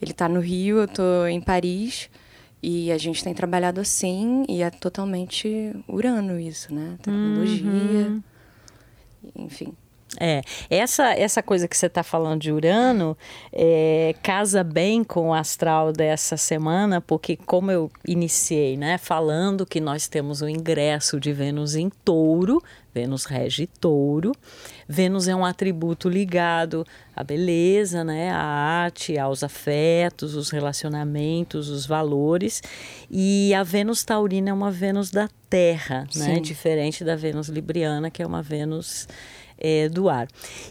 Ele 0.00 0.12
está 0.12 0.28
no 0.28 0.38
Rio, 0.38 0.78
eu 0.78 0.84
estou 0.84 1.26
em 1.26 1.40
Paris. 1.40 2.08
E 2.62 2.92
a 2.92 2.98
gente 2.98 3.24
tem 3.24 3.34
trabalhado 3.34 3.80
assim, 3.80 4.44
e 4.48 4.62
é 4.62 4.70
totalmente 4.70 5.74
urano 5.88 6.38
isso, 6.38 6.72
né? 6.72 6.96
Tecnologia, 7.02 7.66
Uhum. 7.66 8.22
enfim. 9.34 9.72
É, 10.20 10.42
essa, 10.68 11.14
essa 11.14 11.42
coisa 11.42 11.66
que 11.66 11.76
você 11.76 11.86
está 11.86 12.02
falando 12.02 12.42
de 12.42 12.52
Urano 12.52 13.16
é, 13.50 14.14
casa 14.22 14.62
bem 14.62 15.02
com 15.02 15.30
o 15.30 15.34
astral 15.34 15.90
dessa 15.90 16.36
semana, 16.36 17.00
porque 17.00 17.36
como 17.36 17.70
eu 17.70 17.90
iniciei, 18.06 18.76
né, 18.76 18.98
falando 18.98 19.64
que 19.64 19.80
nós 19.80 20.08
temos 20.08 20.42
o 20.42 20.48
ingresso 20.48 21.18
de 21.18 21.32
Vênus 21.32 21.74
em 21.74 21.88
touro, 22.04 22.62
Vênus 22.94 23.24
rege 23.24 23.66
touro, 23.66 24.32
Vênus 24.86 25.28
é 25.28 25.34
um 25.34 25.46
atributo 25.46 26.10
ligado 26.10 26.86
à 27.16 27.24
beleza, 27.24 28.04
né, 28.04 28.30
à 28.30 28.36
arte, 28.36 29.18
aos 29.18 29.42
afetos, 29.42 30.34
os 30.34 30.50
relacionamentos, 30.50 31.70
os 31.70 31.86
valores, 31.86 32.62
e 33.10 33.54
a 33.54 33.62
Vênus 33.62 34.04
taurina 34.04 34.50
é 34.50 34.52
uma 34.52 34.70
Vênus 34.70 35.10
da 35.10 35.26
Terra, 35.48 36.06
né, 36.14 36.38
diferente 36.38 37.02
da 37.02 37.16
Vênus 37.16 37.48
libriana, 37.48 38.10
que 38.10 38.22
é 38.22 38.26
uma 38.26 38.42
Vênus 38.42 39.08
é, 39.62 39.88
do 39.88 40.08
ar. 40.08 40.26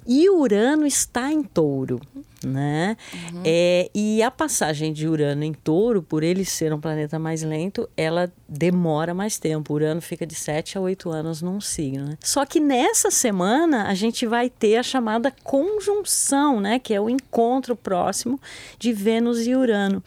E 0.05 0.29
Urano 0.29 0.85
está 0.85 1.31
em 1.31 1.41
touro, 1.41 2.01
né? 2.43 2.97
Uhum. 3.13 3.41
É, 3.45 3.89
e 3.95 4.21
a 4.21 4.29
passagem 4.29 4.91
de 4.91 5.07
Urano 5.07 5.45
em 5.45 5.53
touro, 5.53 6.03
por 6.03 6.23
ele 6.23 6.43
ser 6.43 6.73
um 6.73 6.79
planeta 6.79 7.17
mais 7.17 7.41
lento, 7.41 7.89
ela 7.95 8.31
demora 8.49 9.13
mais 9.13 9.39
tempo. 9.39 9.73
Urano 9.73 10.01
fica 10.01 10.25
de 10.25 10.35
7 10.35 10.77
a 10.77 10.81
8 10.81 11.09
anos 11.09 11.41
num 11.41 11.61
signo. 11.61 12.05
Né? 12.05 12.17
Só 12.19 12.45
que 12.45 12.59
nessa 12.59 13.09
semana 13.09 13.87
a 13.87 13.93
gente 13.93 14.27
vai 14.27 14.49
ter 14.49 14.75
a 14.75 14.83
chamada 14.83 15.33
conjunção, 15.43 16.59
né? 16.59 16.77
Que 16.77 16.93
é 16.93 16.99
o 16.99 17.09
encontro 17.09 17.77
próximo 17.77 18.39
de 18.77 18.91
Vênus 18.91 19.47
e 19.47 19.55
Urano. 19.55 20.03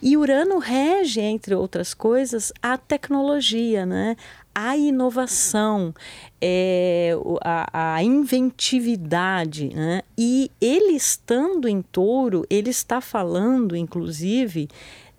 E 0.00 0.16
Urano 0.16 0.58
rege, 0.58 1.20
entre 1.20 1.54
outras 1.54 1.92
coisas, 1.92 2.52
a 2.62 2.78
tecnologia, 2.78 3.84
né? 3.84 4.16
A 4.54 4.76
inovação, 4.76 5.92
é, 6.40 7.16
a, 7.42 7.96
a, 7.96 8.02
inventividade. 8.02 9.70
Né? 9.74 10.02
E 10.16 10.50
ele 10.60 10.92
estando 10.92 11.68
em 11.68 11.82
touro, 11.82 12.46
ele 12.48 12.70
está 12.70 13.00
falando, 13.00 13.76
inclusive, 13.76 14.68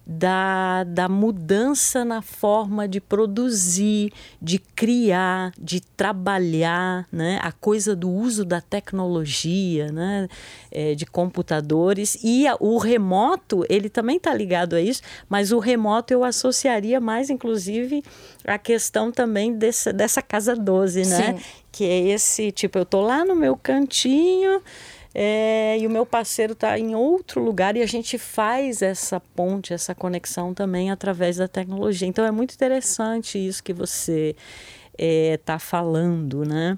da, 0.05 0.83
da 0.83 1.09
mudança 1.09 2.05
na 2.05 2.21
forma 2.21 2.87
de 2.87 3.01
produzir, 3.01 4.13
de 4.39 4.59
criar, 4.59 5.51
de 5.59 5.81
trabalhar, 5.81 7.07
né? 7.11 7.39
a 7.41 7.51
coisa 7.51 7.95
do 7.95 8.09
uso 8.09 8.45
da 8.45 8.61
tecnologia, 8.61 9.91
né? 9.91 10.27
É, 10.71 10.93
de 10.93 11.05
computadores. 11.05 12.19
E 12.23 12.47
a, 12.47 12.55
o 12.59 12.77
remoto, 12.77 13.65
ele 13.67 13.89
também 13.89 14.17
está 14.17 14.33
ligado 14.33 14.75
a 14.75 14.81
isso, 14.81 15.01
mas 15.27 15.51
o 15.51 15.57
remoto 15.57 16.13
eu 16.13 16.23
associaria 16.23 16.99
mais, 16.99 17.29
inclusive, 17.29 18.03
a 18.45 18.59
questão 18.59 19.11
também 19.11 19.53
desse, 19.53 19.91
dessa 19.91 20.21
casa 20.21 20.55
12, 20.55 21.05
né? 21.05 21.33
Sim. 21.33 21.43
Que 21.71 21.83
é 21.83 22.07
esse, 22.09 22.51
tipo, 22.51 22.77
eu 22.77 22.83
estou 22.83 23.01
lá 23.01 23.25
no 23.25 23.35
meu 23.35 23.57
cantinho 23.57 24.61
é, 25.17 25.77
e 25.79 25.87
o 25.87 25.89
meu 25.89 26.05
parceiro 26.05 26.51
está 26.51 26.77
em 26.77 26.93
outro 26.93 27.41
lugar 27.41 27.77
e 27.77 27.81
a 27.81 27.85
gente 27.85 28.17
faz 28.17 28.81
essa 28.81 29.17
ponte, 29.17 29.73
essa 29.73 29.95
conexão 29.95 30.53
também 30.53 30.91
através 30.91 31.37
da 31.37 31.47
tecnologia. 31.47 32.05
Então 32.05 32.25
é 32.25 32.31
muito 32.31 32.53
interessante 32.53 33.37
isso 33.37 33.63
que 33.63 33.71
você 33.71 34.35
está 34.97 35.53
é, 35.53 35.59
falando, 35.59 36.43
né? 36.43 36.77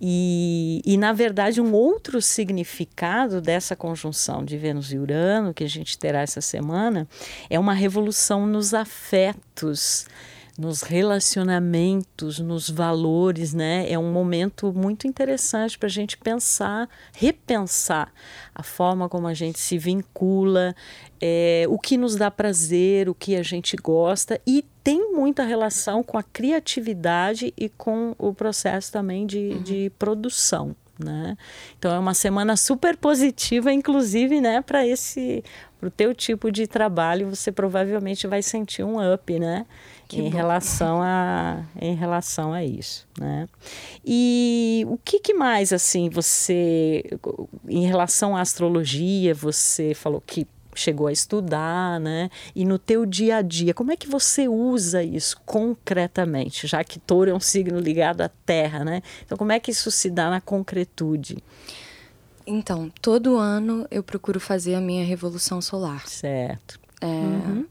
E, 0.00 0.80
e, 0.84 0.96
na 0.96 1.12
verdade, 1.12 1.60
um 1.60 1.74
outro 1.74 2.22
significado 2.22 3.40
dessa 3.40 3.76
conjunção 3.76 4.42
de 4.42 4.56
Vênus 4.56 4.90
e 4.90 4.98
Urano, 4.98 5.52
que 5.52 5.64
a 5.64 5.68
gente 5.68 5.98
terá 5.98 6.22
essa 6.22 6.40
semana, 6.40 7.06
é 7.50 7.58
uma 7.58 7.74
revolução 7.74 8.46
nos 8.46 8.72
afetos 8.72 10.06
nos 10.56 10.82
relacionamentos, 10.82 12.38
nos 12.38 12.70
valores, 12.70 13.52
né? 13.52 13.90
É 13.90 13.98
um 13.98 14.12
momento 14.12 14.72
muito 14.72 15.06
interessante 15.06 15.76
para 15.76 15.88
a 15.88 15.90
gente 15.90 16.16
pensar, 16.16 16.88
repensar 17.12 18.12
a 18.54 18.62
forma 18.62 19.08
como 19.08 19.26
a 19.26 19.34
gente 19.34 19.58
se 19.58 19.76
vincula, 19.76 20.74
é, 21.20 21.64
o 21.68 21.78
que 21.78 21.96
nos 21.96 22.14
dá 22.14 22.30
prazer, 22.30 23.08
o 23.08 23.14
que 23.14 23.34
a 23.34 23.42
gente 23.42 23.76
gosta 23.76 24.40
e 24.46 24.64
tem 24.82 25.12
muita 25.12 25.42
relação 25.42 26.02
com 26.02 26.18
a 26.18 26.22
criatividade 26.22 27.52
e 27.56 27.68
com 27.68 28.14
o 28.18 28.32
processo 28.32 28.92
também 28.92 29.26
de, 29.26 29.38
uhum. 29.38 29.62
de 29.62 29.90
produção. 29.98 30.76
Né? 30.98 31.36
Então 31.78 31.92
é 31.92 31.98
uma 31.98 32.14
semana 32.14 32.56
super 32.56 32.96
positiva, 32.96 33.72
inclusive, 33.72 34.40
né, 34.40 34.60
para 34.60 34.86
esse, 34.86 35.42
para 35.84 35.88
o 35.88 35.90
teu 35.90 36.14
tipo 36.14 36.50
de 36.50 36.66
trabalho, 36.66 37.28
você 37.28 37.52
provavelmente 37.52 38.26
vai 38.26 38.42
sentir 38.42 38.82
um 38.84 39.12
up, 39.12 39.38
né? 39.38 39.66
Que 40.08 40.20
em 40.20 40.30
bom. 40.30 40.36
relação 40.36 41.02
a 41.02 41.62
em 41.80 41.94
relação 41.94 42.52
a 42.52 42.64
isso, 42.64 43.06
né? 43.18 43.48
E 44.04 44.86
o 44.88 44.96
que, 44.96 45.18
que, 45.18 45.34
mais 45.34 45.72
assim 45.72 46.08
você 46.08 47.02
em 47.68 47.86
relação 47.86 48.36
à 48.36 48.40
astrologia, 48.40 49.34
você 49.34 49.94
falou 49.94 50.22
que 50.24 50.46
chegou 50.74 51.06
a 51.06 51.12
estudar, 51.12 52.00
né? 52.00 52.30
E 52.54 52.64
no 52.64 52.78
teu 52.78 53.06
dia 53.06 53.36
a 53.36 53.42
dia, 53.42 53.74
como 53.74 53.92
é 53.92 53.96
que 53.96 54.08
você 54.08 54.48
usa 54.48 55.02
isso 55.02 55.40
concretamente, 55.44 56.66
já 56.66 56.82
que 56.82 56.98
Touro 56.98 57.30
é 57.30 57.34
um 57.34 57.40
signo 57.40 57.78
ligado 57.78 58.20
à 58.20 58.28
Terra, 58.28 58.84
né? 58.84 59.02
Então 59.24 59.38
como 59.38 59.52
é 59.52 59.60
que 59.60 59.70
isso 59.70 59.90
se 59.90 60.10
dá 60.10 60.30
na 60.30 60.40
concretude? 60.40 61.38
Então, 62.46 62.92
todo 63.00 63.36
ano 63.36 63.86
eu 63.90 64.02
procuro 64.02 64.38
fazer 64.38 64.74
a 64.74 64.80
minha 64.80 65.04
revolução 65.04 65.62
solar. 65.62 66.06
Certo. 66.06 66.78
É, 67.00 67.06
uhum 67.06 67.66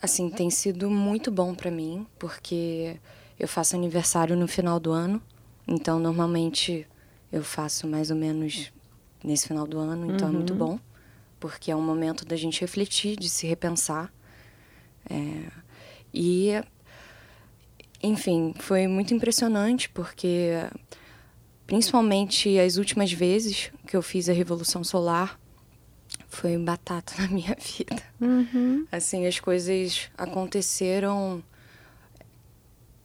assim, 0.00 0.30
tem 0.30 0.50
sido 0.50 0.90
muito 0.90 1.30
bom 1.30 1.54
para 1.54 1.70
mim, 1.70 2.06
porque 2.18 2.96
eu 3.38 3.46
faço 3.46 3.76
aniversário 3.76 4.36
no 4.36 4.48
final 4.48 4.80
do 4.80 4.92
ano, 4.92 5.20
então 5.66 5.98
normalmente 5.98 6.86
eu 7.30 7.42
faço 7.42 7.86
mais 7.86 8.10
ou 8.10 8.16
menos 8.16 8.72
nesse 9.22 9.46
final 9.46 9.66
do 9.66 9.78
ano, 9.78 10.12
então 10.12 10.28
uhum. 10.28 10.34
é 10.34 10.36
muito 10.36 10.52
uhum. 10.52 10.58
bom, 10.58 10.80
porque 11.40 11.70
é 11.70 11.76
um 11.76 11.82
momento 11.82 12.24
da 12.24 12.36
gente 12.36 12.60
refletir, 12.60 13.16
de 13.16 13.28
se 13.28 13.46
repensar. 13.46 14.12
É, 15.08 15.50
e, 16.12 16.52
enfim, 18.02 18.54
foi 18.58 18.86
muito 18.86 19.14
impressionante, 19.14 19.88
porque 19.88 20.52
principalmente 21.66 22.58
as 22.58 22.76
últimas 22.76 23.12
vezes 23.12 23.72
que 23.86 23.96
eu 23.96 24.02
fiz 24.02 24.28
a 24.28 24.32
Revolução 24.32 24.84
Solar, 24.84 25.40
foi 26.28 26.56
batata 26.58 27.14
na 27.20 27.28
minha 27.28 27.56
vida. 27.58 28.02
Uhum. 28.20 28.86
Assim, 28.90 29.26
as 29.26 29.40
coisas 29.40 30.10
aconteceram 30.16 31.42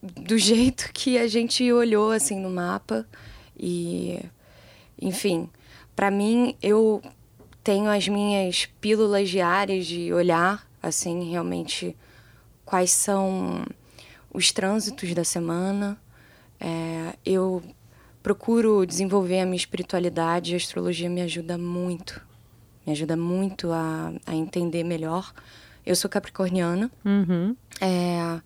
do 0.02 0.38
jeito 0.38 0.92
que 0.92 1.18
a 1.18 1.26
gente 1.26 1.70
olhou 1.72 2.12
assim 2.12 2.38
no 2.38 2.50
mapa 2.50 3.06
e 3.58 4.20
enfim, 5.00 5.48
para 5.94 6.10
mim 6.10 6.54
eu 6.62 7.02
tenho 7.66 7.90
as 7.90 8.06
minhas 8.06 8.66
pílulas 8.80 9.28
diárias 9.28 9.86
de 9.86 10.12
olhar 10.12 10.64
assim 10.80 11.28
realmente 11.28 11.96
quais 12.64 12.92
são 12.92 13.66
os 14.32 14.52
trânsitos 14.52 15.12
da 15.12 15.24
semana. 15.24 15.98
É, 16.60 17.16
eu 17.26 17.60
procuro 18.22 18.86
desenvolver 18.86 19.40
a 19.40 19.44
minha 19.44 19.56
espiritualidade, 19.56 20.54
a 20.54 20.56
astrologia 20.56 21.10
me 21.10 21.20
ajuda 21.20 21.58
muito 21.58 22.24
me 22.86 22.92
ajuda 22.92 23.16
muito 23.16 23.72
a, 23.72 24.12
a 24.24 24.32
entender 24.32 24.84
melhor. 24.84 25.34
Eu 25.84 25.96
sou 25.96 26.08
capricorniana. 26.08 26.88
Uhum. 27.04 27.56
É, 27.80 28.40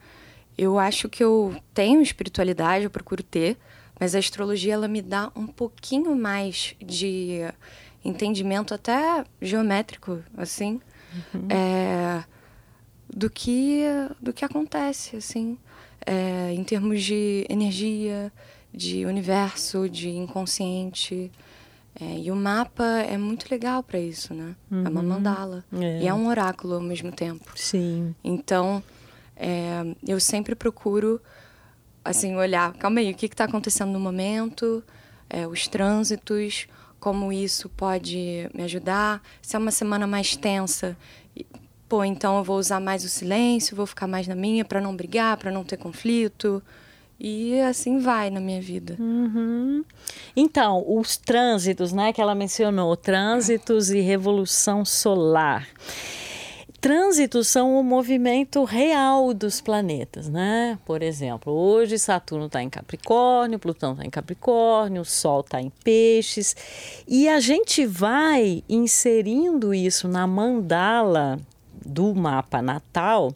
eu 0.56 0.78
acho 0.78 1.10
que 1.10 1.22
eu 1.22 1.54
tenho 1.74 2.00
espiritualidade, 2.00 2.84
eu 2.84 2.90
procuro 2.90 3.22
ter, 3.22 3.58
mas 4.00 4.14
a 4.14 4.18
astrologia 4.18 4.72
ela 4.72 4.88
me 4.88 5.02
dá 5.02 5.30
um 5.36 5.46
pouquinho 5.46 6.16
mais 6.16 6.74
de 6.82 7.42
entendimento 8.04 8.74
até 8.74 9.24
geométrico, 9.40 10.22
assim, 10.36 10.80
uhum. 11.34 11.48
é, 11.50 12.24
do 13.08 13.28
que 13.28 13.84
do 14.20 14.32
que 14.32 14.44
acontece, 14.44 15.16
assim, 15.16 15.58
é, 16.06 16.52
em 16.52 16.64
termos 16.64 17.02
de 17.02 17.46
energia, 17.48 18.32
de 18.72 19.04
universo, 19.04 19.88
de 19.88 20.10
inconsciente. 20.10 21.30
É, 22.00 22.18
e 22.18 22.30
o 22.30 22.36
mapa 22.36 22.84
é 22.84 23.18
muito 23.18 23.50
legal 23.50 23.82
para 23.82 23.98
isso, 23.98 24.32
né? 24.32 24.54
Uhum. 24.70 24.86
É 24.86 24.88
uma 24.88 25.00
uhum. 25.00 25.08
mandala. 25.08 25.64
É. 25.72 26.02
E 26.02 26.06
é 26.06 26.14
um 26.14 26.28
oráculo 26.28 26.74
ao 26.74 26.80
mesmo 26.80 27.10
tempo. 27.10 27.52
Sim. 27.56 28.14
Então, 28.22 28.82
é, 29.36 29.82
eu 30.06 30.20
sempre 30.20 30.54
procuro, 30.54 31.20
assim, 32.04 32.36
olhar, 32.36 32.72
calma 32.74 33.00
aí, 33.00 33.10
o 33.10 33.14
que 33.14 33.26
está 33.26 33.44
acontecendo 33.44 33.90
no 33.90 34.00
momento, 34.00 34.82
é, 35.28 35.46
os 35.46 35.66
trânsitos, 35.66 36.68
como 37.00 37.32
isso 37.32 37.68
pode 37.70 38.48
me 38.54 38.62
ajudar. 38.62 39.22
Se 39.42 39.56
é 39.56 39.58
uma 39.58 39.70
semana 39.70 40.06
mais 40.06 40.36
tensa, 40.36 40.96
pô, 41.88 42.04
então 42.04 42.38
eu 42.38 42.44
vou 42.44 42.58
usar 42.58 42.78
mais 42.78 43.02
o 43.02 43.08
silêncio, 43.08 43.74
vou 43.74 43.86
ficar 43.86 44.06
mais 44.06 44.28
na 44.28 44.34
minha 44.34 44.64
para 44.64 44.80
não 44.80 44.94
brigar, 44.94 45.36
para 45.38 45.50
não 45.50 45.64
ter 45.64 45.78
conflito. 45.78 46.62
E 47.18 47.60
assim 47.60 47.98
vai 47.98 48.30
na 48.30 48.40
minha 48.40 48.62
vida. 48.62 48.96
Uhum. 48.98 49.84
Então, 50.34 50.82
os 50.86 51.18
trânsitos, 51.18 51.92
né, 51.92 52.12
que 52.14 52.20
ela 52.20 52.34
mencionou, 52.34 52.96
trânsitos 52.96 53.90
e 53.90 54.00
revolução 54.00 54.84
solar. 54.84 55.68
Trânsitos 56.80 57.48
são 57.48 57.78
o 57.78 57.84
movimento 57.84 58.64
real 58.64 59.34
dos 59.34 59.60
planetas, 59.60 60.28
né? 60.28 60.78
Por 60.84 61.02
exemplo, 61.02 61.52
hoje 61.52 61.98
Saturno 61.98 62.46
está 62.46 62.62
em 62.62 62.70
Capricórnio, 62.70 63.58
Plutão 63.58 63.92
está 63.92 64.04
em 64.04 64.10
Capricórnio, 64.10 65.04
Sol 65.04 65.40
está 65.40 65.60
em 65.60 65.70
Peixes, 65.84 66.56
e 67.06 67.28
a 67.28 67.38
gente 67.38 67.84
vai 67.84 68.64
inserindo 68.68 69.74
isso 69.74 70.08
na 70.08 70.26
mandala 70.26 71.38
do 71.84 72.14
mapa 72.14 72.60
natal 72.60 73.32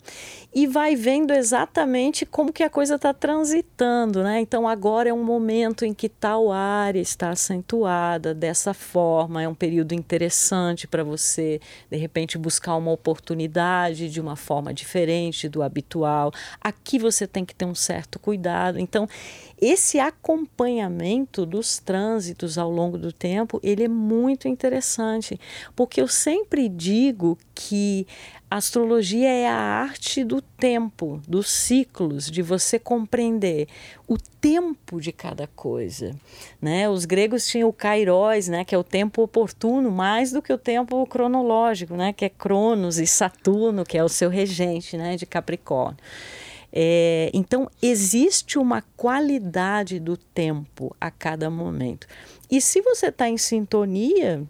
e 0.54 0.68
vai 0.68 0.94
vendo 0.94 1.32
exatamente 1.32 2.24
como 2.24 2.52
que 2.52 2.62
a 2.62 2.70
coisa 2.70 2.94
está 2.94 3.12
transitando, 3.12 4.22
né? 4.22 4.40
Então 4.40 4.68
agora 4.68 5.08
é 5.08 5.12
um 5.12 5.24
momento 5.24 5.84
em 5.84 5.92
que 5.92 6.08
tal 6.08 6.52
área 6.52 7.00
está 7.00 7.30
acentuada 7.30 8.32
dessa 8.32 8.72
forma, 8.72 9.42
é 9.42 9.48
um 9.48 9.54
período 9.54 9.94
interessante 9.94 10.86
para 10.86 11.02
você 11.02 11.60
de 11.90 11.96
repente 11.96 12.38
buscar 12.38 12.76
uma 12.76 12.92
oportunidade 12.92 14.08
de 14.08 14.20
uma 14.20 14.36
forma 14.36 14.72
diferente 14.72 15.48
do 15.48 15.60
habitual. 15.60 16.30
Aqui 16.60 17.00
você 17.00 17.26
tem 17.26 17.44
que 17.44 17.54
ter 17.54 17.64
um 17.64 17.74
certo 17.74 18.20
cuidado. 18.20 18.78
Então 18.78 19.08
esse 19.60 19.98
acompanhamento 19.98 21.46
dos 21.46 21.78
trânsitos 21.78 22.58
ao 22.58 22.70
longo 22.70 22.98
do 22.98 23.12
tempo, 23.12 23.58
ele 23.62 23.84
é 23.84 23.88
muito 23.88 24.46
interessante, 24.46 25.40
porque 25.74 26.00
eu 26.00 26.06
sempre 26.06 26.68
digo 26.68 27.38
que 27.54 28.06
a 28.54 28.58
astrologia 28.58 29.28
é 29.28 29.48
a 29.48 29.56
arte 29.56 30.22
do 30.22 30.40
tempo, 30.40 31.20
dos 31.26 31.50
ciclos, 31.50 32.30
de 32.30 32.40
você 32.40 32.78
compreender 32.78 33.66
o 34.06 34.16
tempo 34.16 35.00
de 35.00 35.10
cada 35.10 35.48
coisa. 35.48 36.14
Né? 36.62 36.88
Os 36.88 37.04
gregos 37.04 37.48
tinham 37.48 37.68
o 37.68 37.72
kairos, 37.72 38.46
né? 38.46 38.64
que 38.64 38.72
é 38.72 38.78
o 38.78 38.84
tempo 38.84 39.22
oportuno, 39.22 39.90
mais 39.90 40.30
do 40.30 40.40
que 40.40 40.52
o 40.52 40.58
tempo 40.58 41.04
cronológico, 41.04 41.96
né? 41.96 42.12
que 42.12 42.26
é 42.26 42.28
Cronos 42.28 43.00
e 43.00 43.08
Saturno, 43.08 43.84
que 43.84 43.98
é 43.98 44.04
o 44.04 44.08
seu 44.08 44.30
regente 44.30 44.96
né? 44.96 45.16
de 45.16 45.26
Capricórnio. 45.26 45.98
É, 46.72 47.32
então, 47.34 47.68
existe 47.82 48.56
uma 48.56 48.82
qualidade 48.96 49.98
do 49.98 50.16
tempo 50.16 50.94
a 51.00 51.10
cada 51.10 51.50
momento. 51.50 52.06
E 52.48 52.60
se 52.60 52.80
você 52.80 53.08
está 53.08 53.28
em 53.28 53.36
sintonia 53.36 54.46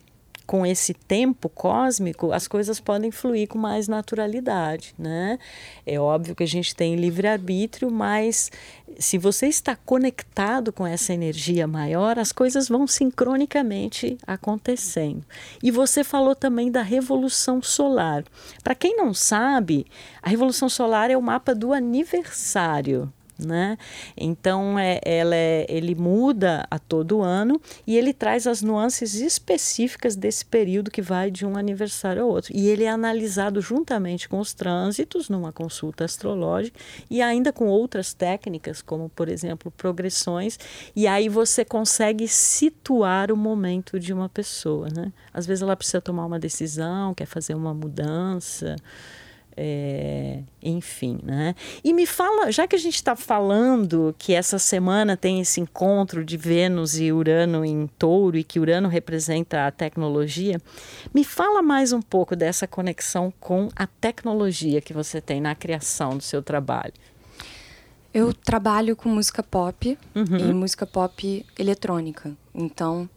com 0.47 0.67
esse 0.67 0.93
tempo 0.93 1.49
cósmico, 1.49 2.33
as 2.33 2.47
coisas 2.47 2.79
podem 2.81 3.11
fluir 3.11 3.49
com 3.49 3.59
mais 3.59 3.89
naturalidade, 3.89 4.95
né? 4.99 5.39
É 5.87 5.99
óbvio 5.99 6.35
que 6.35 6.43
a 6.43 6.47
gente 6.47 6.75
tem 6.75 6.97
livre-arbítrio, 6.97 7.91
mas 7.91 8.51
se 8.99 9.17
você 9.17 9.47
está 9.47 9.75
conectado 9.75 10.73
com 10.73 10.87
essa 10.87 11.15
energia 11.15 11.67
maior, 11.67 12.19
as 12.19 12.31
coisas 12.31 12.69
vão 12.69 12.87
sincronicamente 12.87 14.19
acontecendo. 14.27 15.25
E 15.63 15.71
você 15.71 16.05
falou 16.05 16.35
também 16.35 16.71
da 16.71 16.83
revolução 16.83 17.63
solar. 17.63 18.25
Para 18.63 18.75
quem 18.75 18.97
não 18.97 19.15
sabe, 19.15 19.87
a 20.23 20.29
revolução 20.29 20.69
solar 20.69 21.11
é 21.11 21.17
o 21.17 21.23
mapa 21.23 21.55
do 21.55 21.73
aniversário 21.73 23.13
né? 23.39 23.77
Então 24.17 24.79
é, 24.79 25.01
ela 25.05 25.35
é, 25.35 25.67
ele 25.69 25.95
muda 25.95 26.67
a 26.71 26.79
todo 26.79 27.23
ano 27.23 27.61
e 27.87 27.97
ele 27.97 28.13
traz 28.13 28.47
as 28.47 28.63
nuances 28.63 29.15
específicas 29.15 30.17
desse 30.17 30.45
período 30.45 30.91
que 30.91 31.03
vai 31.03 31.31
de 31.31 31.45
um 31.45 31.57
aniversário 31.57 32.23
ao 32.23 32.29
outro. 32.29 32.53
E 32.55 32.69
ele 32.69 32.85
é 32.85 32.91
analisado 32.91 33.61
juntamente 33.61 34.29
com 34.29 34.39
os 34.39 34.55
trânsitos 34.55 35.29
numa 35.29 35.53
consulta 35.53 36.05
astrológica 36.05 36.79
e 37.11 37.21
ainda 37.21 37.53
com 37.53 37.67
outras 37.67 38.15
técnicas, 38.15 38.81
como 38.81 39.09
por 39.09 39.29
exemplo 39.29 39.71
progressões, 39.71 40.59
e 40.95 41.07
aí 41.07 41.29
você 41.29 41.65
consegue 41.65 42.29
situar 42.29 43.33
o 43.33 43.37
momento 43.37 43.99
de 43.99 44.13
uma 44.13 44.29
pessoa, 44.29 44.89
né? 44.95 45.13
Às 45.33 45.47
vezes 45.47 45.63
ela 45.63 45.77
precisa 45.77 46.01
tomar 46.01 46.27
uma 46.27 46.39
decisão, 46.39 47.15
quer 47.15 47.27
fazer 47.27 47.55
uma 47.55 47.75
mudança. 47.75 48.77
É, 49.57 50.41
enfim, 50.61 51.21
né? 51.23 51.55
E 51.85 51.93
me 51.93 52.07
fala, 52.07 52.51
já 52.51 52.67
que 52.67 52.75
a 52.75 52.79
gente 52.79 52.97
está 52.97 53.15
falando 53.15 54.15
que 54.19 54.35
essa 54.35 54.59
semana 54.59 55.17
tem 55.17 55.41
esse 55.41 55.61
encontro 55.61 56.25
de 56.25 56.37
Vênus 56.37 56.99
e 56.99 57.13
Urano 57.13 57.65
em 57.65 57.87
touro 57.87 58.37
e 58.37 58.43
que 58.43 58.59
Urano 58.59 58.89
representa 58.89 59.67
a 59.67 59.71
tecnologia, 59.71 60.61
me 61.15 61.25
fala 61.25 61.63
mais 61.63 61.93
um 61.93 62.03
pouco 62.03 62.35
dessa 62.35 62.67
conexão 62.67 63.33
com 63.39 63.69
a 63.77 63.87
tecnologia 63.87 64.81
que 64.81 64.93
você 64.93 65.21
tem 65.21 65.41
na 65.41 65.55
criação 65.55 66.17
do 66.17 66.23
seu 66.23 66.43
trabalho. 66.43 66.95
Eu 68.13 68.33
trabalho 68.33 68.97
com 68.97 69.09
música 69.09 69.43
pop 69.43 69.97
uhum. 70.15 70.39
e 70.39 70.53
música 70.53 70.87
pop 70.87 71.47
eletrônica. 71.57 72.37
Então, 72.55 73.09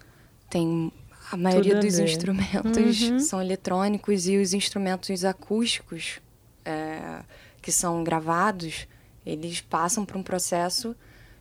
tem 0.50 0.92
a 1.32 1.38
maioria 1.38 1.76
Tudo 1.76 1.86
dos 1.86 2.00
instrumentos 2.00 3.02
uhum. 3.02 3.20
são 3.20 3.42
eletrônicos 3.42 4.28
e 4.28 4.38
os 4.38 4.54
instrumentos 4.54 5.26
acústicos 5.26 6.20
é, 6.68 7.24
que 7.62 7.72
são 7.72 8.04
gravados, 8.04 8.88
eles 9.26 9.62
passam 9.62 10.06
por 10.06 10.18
um 10.18 10.24
processo 10.24 10.96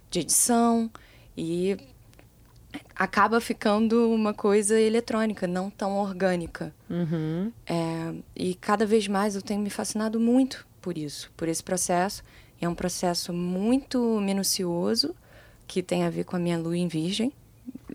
de 0.08 0.20
edição 0.20 0.88
e 1.36 1.76
acaba 2.94 3.40
ficando 3.40 4.10
uma 4.12 4.32
coisa 4.32 4.80
eletrônica, 4.80 5.46
não 5.46 5.68
tão 5.68 5.98
orgânica. 5.98 6.72
Uhum. 6.88 7.52
É, 7.66 8.14
e 8.34 8.54
cada 8.54 8.86
vez 8.86 9.08
mais 9.08 9.34
eu 9.34 9.42
tenho 9.42 9.60
me 9.60 9.70
fascinado 9.70 10.20
muito 10.20 10.66
por 10.80 10.96
isso, 10.96 11.32
por 11.36 11.48
esse 11.48 11.62
processo. 11.62 12.22
É 12.60 12.68
um 12.68 12.74
processo 12.74 13.32
muito 13.32 14.20
minucioso 14.20 15.14
que 15.66 15.82
tem 15.82 16.04
a 16.04 16.10
ver 16.10 16.24
com 16.24 16.36
a 16.36 16.38
minha 16.38 16.56
lua 16.56 16.76
em 16.76 16.86
virgem 16.86 17.32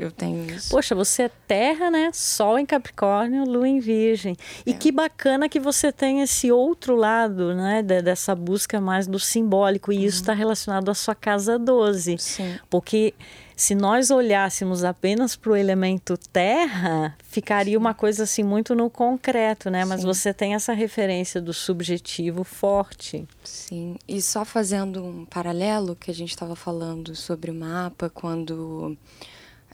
eu 0.02 0.12
tenho 0.12 0.50
isso. 0.50 0.70
Poxa, 0.70 0.96
você 0.96 1.24
é 1.24 1.32
terra, 1.48 1.92
né? 1.92 2.10
Sol 2.14 2.58
em 2.58 2.66
Capricórnio, 2.66 3.46
lua 3.46 3.68
em 3.68 3.80
Virgem. 3.80 4.36
E 4.66 4.72
é. 4.72 4.74
que 4.74 4.92
bacana 4.92 5.48
que 5.48 5.60
você 5.60 5.92
tem 5.92 6.22
esse 6.22 6.52
outro 6.52 6.96
lado, 6.96 7.54
né? 7.54 7.84
dessa 7.84 8.34
busca 8.34 8.82
mais 8.82 9.06
do 9.06 9.20
simbólico. 9.20 9.92
E 9.92 9.98
uhum. 9.98 10.04
isso 10.04 10.22
está 10.22 10.34
relacionado 10.34 10.90
à 10.90 10.94
sua 10.96 11.14
casa 11.14 11.60
12. 11.60 12.18
Sim. 12.18 12.56
Porque 12.70 13.14
se 13.56 13.76
nós 13.76 14.10
olhássemos 14.10 14.84
apenas 14.84 15.36
para 15.36 15.52
o 15.52 15.56
elemento 15.56 16.18
terra, 16.18 17.16
ficaria 17.22 17.78
uma 17.78 17.94
coisa 17.94 18.24
assim 18.24 18.42
muito 18.42 18.74
no 18.74 18.90
concreto, 18.90 19.70
né? 19.70 19.86
Mas 19.86 20.02
Sim. 20.02 20.08
você 20.08 20.34
tem 20.34 20.56
essa 20.56 20.74
referência 20.74 21.40
do 21.40 21.54
subjetivo 21.54 22.44
forte. 22.44 23.28
Sim. 23.44 23.98
E 24.08 24.20
só 24.20 24.44
fazendo 24.44 25.06
um 25.06 25.26
paralelo 25.26 25.96
que 25.96 26.10
a 26.10 26.14
gente 26.14 26.32
estava 26.32 26.56
falando 26.56 27.16
sobre 27.16 27.52
o 27.52 27.54
mapa 27.54 28.10
quando 28.10 28.98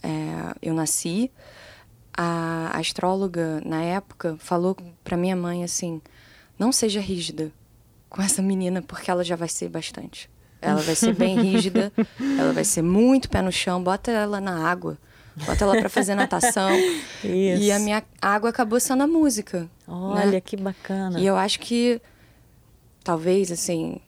é, 0.03 0.55
eu 0.61 0.73
nasci, 0.73 1.31
a 2.17 2.77
astróloga 2.77 3.61
na 3.63 3.81
época 3.83 4.35
falou 4.39 4.75
para 5.03 5.15
minha 5.15 5.35
mãe 5.35 5.63
assim: 5.63 6.01
não 6.57 6.71
seja 6.71 6.99
rígida 6.99 7.51
com 8.09 8.21
essa 8.21 8.41
menina 8.41 8.81
porque 8.81 9.11
ela 9.11 9.23
já 9.23 9.35
vai 9.35 9.47
ser 9.47 9.69
bastante. 9.69 10.29
Ela 10.59 10.81
vai 10.81 10.95
ser 10.95 11.13
bem 11.13 11.39
rígida, 11.39 11.93
ela 12.39 12.51
vai 12.51 12.63
ser 12.63 12.81
muito 12.81 13.29
pé 13.29 13.43
no 13.43 13.51
chão, 13.51 13.81
bota 13.83 14.09
ela 14.09 14.41
na 14.41 14.67
água, 14.67 14.97
bota 15.45 15.63
ela 15.63 15.77
para 15.77 15.89
fazer 15.89 16.15
natação. 16.15 16.75
Isso. 16.75 16.97
E 17.61 17.71
a 17.71 17.77
minha 17.77 18.03
água 18.19 18.49
acabou 18.49 18.79
sendo 18.79 19.03
a 19.03 19.07
música. 19.07 19.61
Né? 19.61 19.67
Olha 19.87 20.31
né? 20.31 20.41
que 20.41 20.57
bacana. 20.57 21.19
E 21.19 21.25
eu 21.25 21.37
acho 21.37 21.59
que 21.59 22.01
talvez 23.03 23.51
assim, 23.51 23.99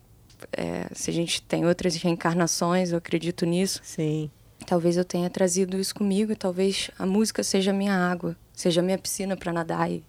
é, 0.52 0.88
se 0.94 1.12
a 1.12 1.14
gente 1.14 1.42
tem 1.44 1.66
outras 1.66 1.96
reencarnações, 1.96 2.92
eu 2.92 2.98
acredito 2.98 3.46
nisso. 3.46 3.80
Sim. 3.84 4.32
Talvez 4.70 4.98
eu 4.98 5.04
tenha 5.04 5.32
trazido 5.32 5.80
isso 5.80 5.96
comigo, 5.96 6.36
talvez 6.36 6.92
a 7.00 7.04
música 7.04 7.42
seja 7.42 7.74
minha 7.74 7.92
água, 7.92 8.38
seja 8.54 8.84
minha 8.84 9.00
piscina 9.00 9.36
para 9.36 9.52
nadar 9.52 9.90
e, 9.90 10.04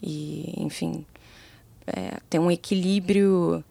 e, 0.00 0.54
enfim, 0.56 1.04
é, 1.84 2.20
ter 2.30 2.38
um 2.38 2.48
equilíbrio 2.48 3.64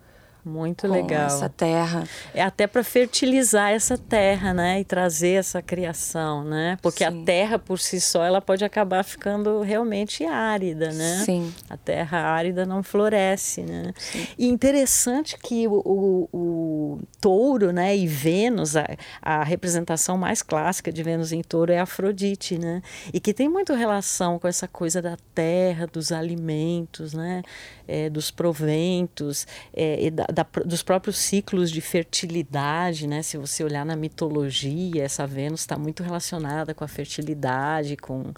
muito 0.45 0.88
legal. 0.88 1.25
Essa 1.25 1.49
terra. 1.49 2.03
É 2.34 2.43
até 2.43 2.67
para 2.67 2.84
fertilizar 2.84 3.71
essa 3.71 3.97
terra, 3.97 4.53
né? 4.53 4.79
E 4.79 4.86
trazer 4.86 5.39
essa 5.39 5.60
criação, 5.60 6.43
né? 6.43 6.77
Porque 6.84 7.03
Sim. 7.03 7.23
a 7.23 7.25
terra 7.25 7.58
por 7.58 7.79
si 7.79 7.99
só 7.99 8.23
ela 8.23 8.39
pode 8.39 8.63
acabar 8.63 9.03
ficando 9.03 9.62
realmente 9.62 10.23
árida, 10.23 10.91
né? 10.91 11.23
Sim. 11.25 11.51
A 11.67 11.75
terra 11.75 12.19
árida 12.19 12.63
não 12.63 12.84
floresce, 12.84 13.63
né? 13.63 13.91
Sim. 13.97 14.27
E 14.38 14.47
interessante 14.47 15.36
que 15.38 15.67
o, 15.67 15.81
o, 15.84 16.29
o, 16.31 16.99
touro, 17.19 17.71
né? 17.73 17.97
E 17.97 18.05
Vênus, 18.05 18.75
a, 18.75 18.86
a 19.21 19.43
representação 19.43 20.15
mais 20.15 20.43
clássica 20.43 20.91
de 20.91 21.01
Vênus 21.01 21.31
em 21.31 21.41
touro 21.41 21.71
é 21.71 21.79
Afrodite, 21.79 22.60
né? 22.60 22.84
E 23.12 23.19
que 23.19 23.34
tem 23.34 23.49
muito 23.49 23.73
relação 23.73 24.38
com 24.38 24.47
essa 24.47 24.67
coisa 24.67 25.01
da 25.01 25.17
terra, 25.34 25.88
dos 25.88 26.12
alimentos, 26.12 27.13
né? 27.13 27.41
É, 27.88 28.10
dos 28.10 28.29
proventos, 28.31 29.47
é, 29.73 30.10
da, 30.12 30.35
da, 30.36 30.45
dos 30.65 30.84
próprios 30.84 31.17
ciclos 31.17 31.71
de 31.71 31.80
fertilidade, 31.80 33.08
né? 33.08 33.21
Se 33.21 33.38
você 33.38 33.63
olhar 33.63 33.86
na 33.86 33.95
mitologia, 33.95 35.04
essa 35.04 35.26
Vênus 35.26 35.62
está 35.62 35.78
muito 35.78 36.04
relacionada 36.04 36.74
com 36.74 36.84
a 36.84 36.88
fertilidade, 36.88 37.95
com, 37.95 38.34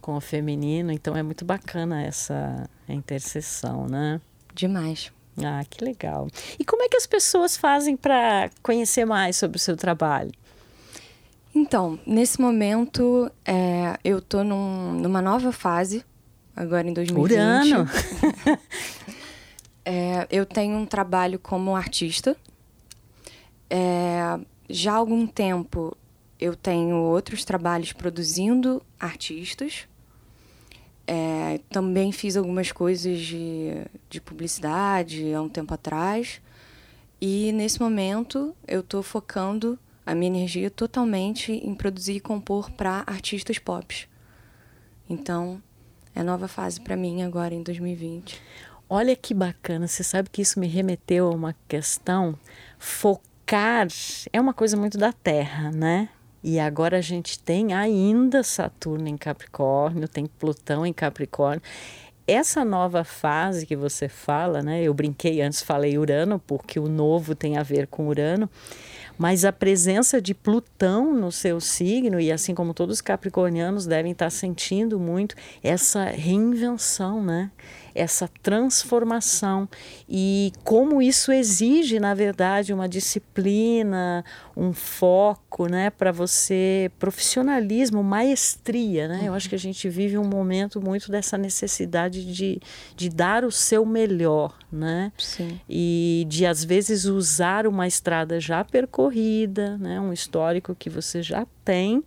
com 0.00 0.16
o 0.16 0.20
feminino. 0.20 0.92
Então 0.92 1.16
é 1.16 1.22
muito 1.22 1.44
bacana 1.44 2.02
essa 2.02 2.68
interseção, 2.88 3.86
né? 3.88 4.20
Demais. 4.54 5.12
Ah, 5.42 5.64
que 5.68 5.84
legal. 5.84 6.28
E 6.58 6.64
como 6.64 6.82
é 6.82 6.88
que 6.88 6.96
as 6.96 7.06
pessoas 7.06 7.56
fazem 7.56 7.96
para 7.96 8.50
conhecer 8.62 9.04
mais 9.04 9.36
sobre 9.36 9.56
o 9.56 9.60
seu 9.60 9.76
trabalho? 9.76 10.32
Então, 11.54 11.98
nesse 12.06 12.40
momento, 12.40 13.30
é, 13.44 13.98
eu 14.04 14.18
estou 14.18 14.44
num, 14.44 14.92
numa 14.92 15.20
nova 15.20 15.50
fase, 15.50 16.04
agora 16.54 16.88
em 16.88 16.92
2020. 16.92 17.32
Urano! 17.32 17.88
É, 19.84 20.26
eu 20.30 20.44
tenho 20.44 20.76
um 20.76 20.86
trabalho 20.86 21.38
como 21.38 21.74
artista. 21.74 22.36
É, 23.68 24.38
já 24.68 24.92
há 24.92 24.96
algum 24.96 25.26
tempo 25.26 25.96
eu 26.38 26.56
tenho 26.56 26.96
outros 26.96 27.44
trabalhos 27.44 27.92
produzindo 27.92 28.82
artistas. 28.98 29.86
É, 31.06 31.60
também 31.68 32.12
fiz 32.12 32.36
algumas 32.36 32.72
coisas 32.72 33.18
de, 33.18 33.84
de 34.08 34.20
publicidade 34.20 35.34
há 35.34 35.42
um 35.42 35.48
tempo 35.48 35.74
atrás. 35.74 36.40
E 37.20 37.52
nesse 37.52 37.80
momento 37.80 38.54
eu 38.66 38.80
estou 38.80 39.02
focando 39.02 39.78
a 40.06 40.14
minha 40.14 40.30
energia 40.30 40.70
totalmente 40.70 41.52
em 41.52 41.74
produzir 41.74 42.14
e 42.14 42.20
compor 42.20 42.70
para 42.70 43.04
artistas 43.06 43.58
pop. 43.58 44.08
Então, 45.08 45.62
é 46.14 46.22
nova 46.22 46.48
fase 46.48 46.80
para 46.80 46.96
mim 46.96 47.22
agora 47.22 47.54
em 47.54 47.62
2020. 47.62 48.40
Olha 48.92 49.14
que 49.14 49.32
bacana, 49.32 49.86
você 49.86 50.02
sabe 50.02 50.28
que 50.30 50.42
isso 50.42 50.58
me 50.58 50.66
remeteu 50.66 51.28
a 51.28 51.30
uma 51.30 51.54
questão. 51.68 52.36
Focar 52.76 53.86
é 54.32 54.40
uma 54.40 54.52
coisa 54.52 54.76
muito 54.76 54.98
da 54.98 55.12
Terra, 55.12 55.70
né? 55.70 56.08
E 56.42 56.58
agora 56.58 56.98
a 56.98 57.00
gente 57.00 57.38
tem 57.38 57.72
ainda 57.72 58.42
Saturno 58.42 59.06
em 59.06 59.16
Capricórnio, 59.16 60.08
tem 60.08 60.26
Plutão 60.26 60.84
em 60.84 60.92
Capricórnio. 60.92 61.62
Essa 62.26 62.64
nova 62.64 63.04
fase 63.04 63.64
que 63.64 63.76
você 63.76 64.08
fala, 64.08 64.60
né? 64.60 64.82
Eu 64.82 64.92
brinquei 64.92 65.40
antes, 65.40 65.62
falei 65.62 65.96
Urano, 65.96 66.40
porque 66.44 66.80
o 66.80 66.88
novo 66.88 67.32
tem 67.36 67.58
a 67.58 67.62
ver 67.62 67.86
com 67.86 68.08
Urano, 68.08 68.50
mas 69.16 69.44
a 69.44 69.52
presença 69.52 70.20
de 70.20 70.34
Plutão 70.34 71.14
no 71.14 71.30
seu 71.30 71.60
signo, 71.60 72.20
e 72.20 72.32
assim 72.32 72.56
como 72.56 72.74
todos 72.74 72.96
os 72.96 73.00
capricornianos 73.00 73.86
devem 73.86 74.10
estar 74.12 74.30
sentindo 74.30 74.98
muito, 74.98 75.36
essa 75.62 76.04
reinvenção, 76.04 77.22
né? 77.22 77.52
Essa 77.94 78.28
transformação 78.42 79.68
e 80.08 80.52
como 80.64 81.00
isso 81.02 81.32
exige, 81.32 81.98
na 81.98 82.14
verdade, 82.14 82.72
uma 82.72 82.88
disciplina, 82.88 84.24
um 84.56 84.72
foco, 84.72 85.66
né, 85.66 85.90
para 85.90 86.12
você, 86.12 86.90
profissionalismo, 86.98 88.02
maestria, 88.02 89.08
né? 89.08 89.18
Uhum. 89.20 89.26
Eu 89.26 89.34
acho 89.34 89.48
que 89.48 89.54
a 89.54 89.58
gente 89.58 89.88
vive 89.88 90.18
um 90.18 90.24
momento 90.24 90.80
muito 90.80 91.10
dessa 91.10 91.36
necessidade 91.38 92.32
de, 92.32 92.60
de 92.96 93.08
dar 93.08 93.44
o 93.44 93.50
seu 93.50 93.84
melhor, 93.84 94.56
né? 94.70 95.12
Sim. 95.18 95.60
E 95.68 96.26
de 96.28 96.46
às 96.46 96.64
vezes 96.64 97.04
usar 97.04 97.66
uma 97.66 97.86
estrada 97.86 98.40
já 98.40 98.64
percorrida, 98.64 99.76
né, 99.78 100.00
um 100.00 100.12
histórico 100.12 100.74
que 100.74 100.90
você 100.90 101.22
já 101.22 101.46
tem, 101.64 102.02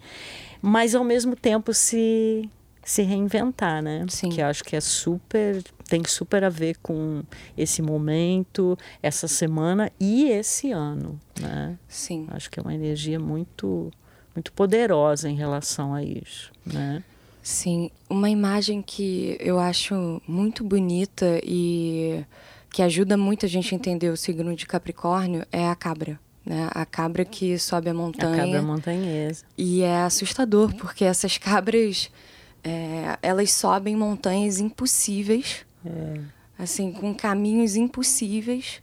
mas 0.61 0.95
ao 0.95 1.03
mesmo 1.03 1.35
tempo 1.35 1.73
se 1.73 2.49
se 2.83 3.01
reinventar, 3.01 3.81
né? 3.81 4.05
Sim. 4.09 4.29
Que 4.29 4.41
eu 4.41 4.45
acho 4.47 4.63
que 4.63 4.75
é 4.75 4.81
super, 4.81 5.63
tem 5.87 6.03
super 6.05 6.43
a 6.43 6.49
ver 6.49 6.77
com 6.81 7.23
esse 7.57 7.81
momento, 7.81 8.77
essa 9.01 9.27
semana 9.27 9.91
e 9.99 10.25
esse 10.29 10.71
ano, 10.71 11.19
né? 11.39 11.77
Sim. 11.87 12.27
Acho 12.31 12.49
que 12.51 12.59
é 12.59 12.63
uma 12.63 12.73
energia 12.73 13.19
muito, 13.19 13.91
muito 14.35 14.51
poderosa 14.51 15.29
em 15.29 15.35
relação 15.35 15.93
a 15.93 16.03
isso, 16.03 16.51
né? 16.65 17.03
Sim, 17.41 17.91
uma 18.09 18.29
imagem 18.29 18.81
que 18.81 19.35
eu 19.39 19.59
acho 19.59 20.21
muito 20.25 20.63
bonita 20.63 21.41
e 21.43 22.23
que 22.71 22.81
ajuda 22.81 23.17
muito 23.17 23.45
a 23.45 23.49
gente 23.49 23.73
a 23.73 23.77
entender 23.77 24.09
o 24.09 24.17
signo 24.17 24.55
de 24.55 24.65
Capricórnio 24.65 25.45
é 25.51 25.67
a 25.67 25.75
cabra. 25.75 26.19
Né? 26.45 26.69
A 26.71 26.85
cabra 26.85 27.23
que 27.23 27.57
sobe 27.59 27.89
a 27.89 27.93
montanha. 27.93 28.43
A 28.43 28.45
cabra 28.45 28.61
montanhesa. 28.61 29.45
E 29.57 29.81
é 29.81 30.03
assustador, 30.03 30.73
porque 30.75 31.03
essas 31.03 31.37
cabras 31.37 32.09
é, 32.63 33.17
elas 33.21 33.51
sobem 33.51 33.95
montanhas 33.95 34.59
impossíveis, 34.59 35.65
é. 35.85 36.19
assim, 36.57 36.91
com 36.91 37.13
caminhos 37.13 37.75
impossíveis. 37.75 38.81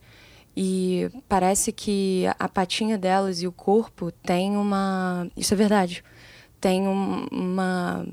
E 0.56 1.08
parece 1.28 1.72
que 1.72 2.24
a 2.38 2.48
patinha 2.48 2.98
delas 2.98 3.40
e 3.40 3.46
o 3.46 3.52
corpo 3.52 4.10
tem 4.10 4.56
uma. 4.56 5.28
Isso 5.36 5.54
é 5.54 5.56
verdade. 5.56 6.04
Tem 6.60 6.86
um, 6.86 7.26
uma. 7.30 8.06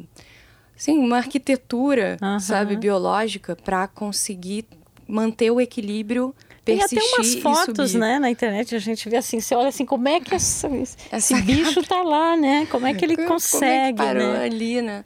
Assim, 0.78 0.98
uma 0.98 1.18
arquitetura, 1.18 2.18
sabe, 2.40 2.76
biológica 2.78 3.56
para 3.56 3.88
conseguir 3.88 4.66
manter 5.08 5.50
o 5.50 5.60
equilíbrio 5.60 6.36
Tem 6.64 6.82
até 6.82 7.00
umas 7.02 7.36
fotos, 7.36 7.94
né, 7.96 8.20
na 8.20 8.30
internet, 8.30 8.76
a 8.76 8.80
gente 8.80 9.10
vê 9.10 9.18
assim, 9.18 9.40
você 9.40 9.56
olha 9.56 9.70
assim, 9.70 9.86
como 9.86 10.08
é 10.08 10.20
que 10.20 10.36
esse 10.36 11.42
bicho 11.42 11.82
tá 11.82 12.04
lá, 12.04 12.36
né? 12.36 12.68
Como 12.70 12.86
é 12.86 12.94
que 12.94 13.06
ele 13.06 13.16
consegue, 13.26 13.98
como 13.98 14.10
é 14.10 14.14
que 14.14 14.20
parou 14.20 14.34
né? 14.34 14.46
ali, 14.46 14.82
né? 14.82 15.06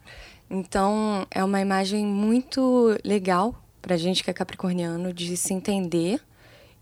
Então, 0.52 1.26
é 1.32 1.42
uma 1.42 1.62
imagem 1.62 2.06
muito 2.06 2.98
legal 3.06 3.56
para 3.82 3.96
gente 3.96 4.22
que 4.22 4.30
é 4.30 4.34
capricorniano 4.34 5.14
de 5.14 5.38
se 5.38 5.54
entender 5.54 6.22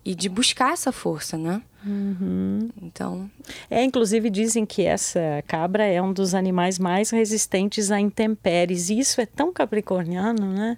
e 0.03 0.15
de 0.15 0.27
buscar 0.27 0.73
essa 0.73 0.91
força, 0.91 1.37
né? 1.37 1.61
Uhum. 1.85 2.69
Então. 2.81 3.29
É, 3.69 3.83
inclusive 3.83 4.29
dizem 4.31 4.65
que 4.65 4.83
essa 4.83 5.43
cabra 5.47 5.85
é 5.85 6.01
um 6.01 6.11
dos 6.11 6.33
animais 6.33 6.79
mais 6.79 7.11
resistentes 7.11 7.91
a 7.91 7.99
intempéries. 7.99 8.89
E 8.89 8.97
isso 8.97 9.21
é 9.21 9.25
tão 9.27 9.53
capricorniano, 9.53 10.51
né? 10.51 10.77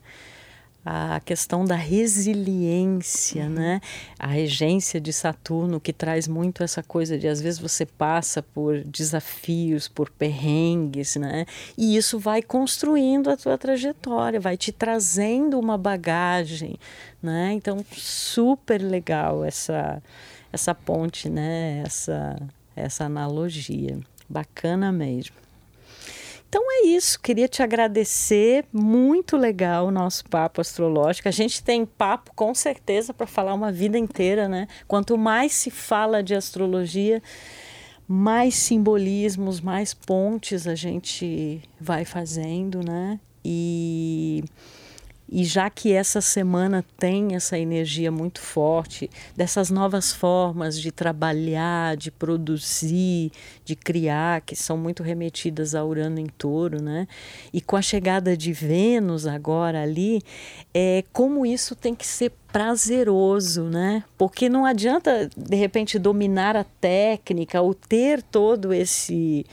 A 0.84 1.20
questão 1.20 1.64
da 1.64 1.76
resiliência, 1.76 3.44
uhum. 3.44 3.50
né? 3.50 3.82
A 4.18 4.28
regência 4.28 5.00
de 5.00 5.14
Saturno 5.14 5.80
que 5.80 5.94
traz 5.94 6.28
muito 6.28 6.64
essa 6.64 6.82
coisa 6.82 7.18
de 7.18 7.28
às 7.28 7.40
vezes 7.40 7.60
você 7.60 7.86
passa 7.86 8.42
por 8.42 8.84
desafios, 8.84 9.88
por 9.88 10.10
perrengues, 10.10 11.16
né? 11.16 11.46
E 11.78 11.96
isso 11.96 12.18
vai 12.18 12.42
construindo 12.42 13.30
a 13.30 13.38
tua 13.38 13.58
trajetória, 13.58 14.40
vai 14.40 14.58
te 14.58 14.72
trazendo 14.72 15.60
uma 15.60 15.78
bagagem, 15.78 16.78
né? 17.22 17.54
Então 17.54 17.86
super 17.92 18.82
legal 18.82 19.46
essa 19.46 20.02
essa 20.52 20.74
ponte, 20.74 21.30
né? 21.30 21.84
Essa 21.86 22.36
essa 22.76 23.06
analogia, 23.06 24.00
bacana 24.28 24.92
mesmo. 24.92 25.36
Então 26.52 26.66
é 26.70 26.88
isso, 26.88 27.18
queria 27.18 27.48
te 27.48 27.64
agradecer, 27.64 28.66
muito 28.74 29.38
legal 29.38 29.88
o 29.88 29.92
nosso 29.92 30.26
papo 30.26 30.60
astrológico. 30.60 31.30
A 31.30 31.32
gente 31.32 31.64
tem 31.64 31.86
papo 31.86 32.34
com 32.36 32.54
certeza 32.54 33.14
para 33.14 33.26
falar 33.26 33.54
uma 33.54 33.72
vida 33.72 33.98
inteira, 33.98 34.50
né? 34.50 34.68
Quanto 34.86 35.18
mais 35.18 35.54
se 35.54 35.72
fala 35.72 36.22
de 36.22 36.36
astrologia, 36.36 37.24
mais 38.06 38.56
simbolismos, 38.56 39.62
mais 39.62 39.94
pontes 39.94 40.68
a 40.68 40.76
gente 40.76 41.62
vai 41.80 42.04
fazendo, 42.04 42.84
né? 42.86 43.18
E 43.46 44.44
e 45.32 45.46
já 45.46 45.70
que 45.70 45.94
essa 45.94 46.20
semana 46.20 46.84
tem 46.98 47.36
essa 47.36 47.58
energia 47.58 48.12
muito 48.12 48.42
forte 48.42 49.10
dessas 49.34 49.70
novas 49.70 50.12
formas 50.12 50.78
de 50.78 50.92
trabalhar, 50.92 51.96
de 51.96 52.12
produzir, 52.12 53.32
de 53.64 53.74
criar, 53.74 54.42
que 54.42 54.58
são 54.58 54.78
muito 54.78 55.02
remetidas 55.02 55.74
a 55.74 55.86
Urano 55.86 56.20
em 56.20 56.28
Touro, 56.28 56.82
né? 56.82 57.08
E 57.54 57.62
com 57.62 57.78
a 57.78 57.82
chegada 57.82 58.36
de 58.36 58.52
Vênus 58.52 59.26
agora 59.26 59.82
ali, 59.82 60.22
é 60.74 61.06
como 61.14 61.46
isso 61.46 61.76
tem 61.76 61.96
que 61.96 62.06
ser 62.06 62.34
prazeroso, 62.52 63.64
né? 63.64 64.04
Porque 64.18 64.50
não 64.50 64.66
adianta 64.66 65.30
de 65.38 65.56
repente 65.56 65.98
dominar 65.98 66.58
a 66.58 66.66
técnica 66.66 67.62
ou 67.62 67.74
ter 67.74 68.22
todo 68.22 68.74
esse 68.74 69.46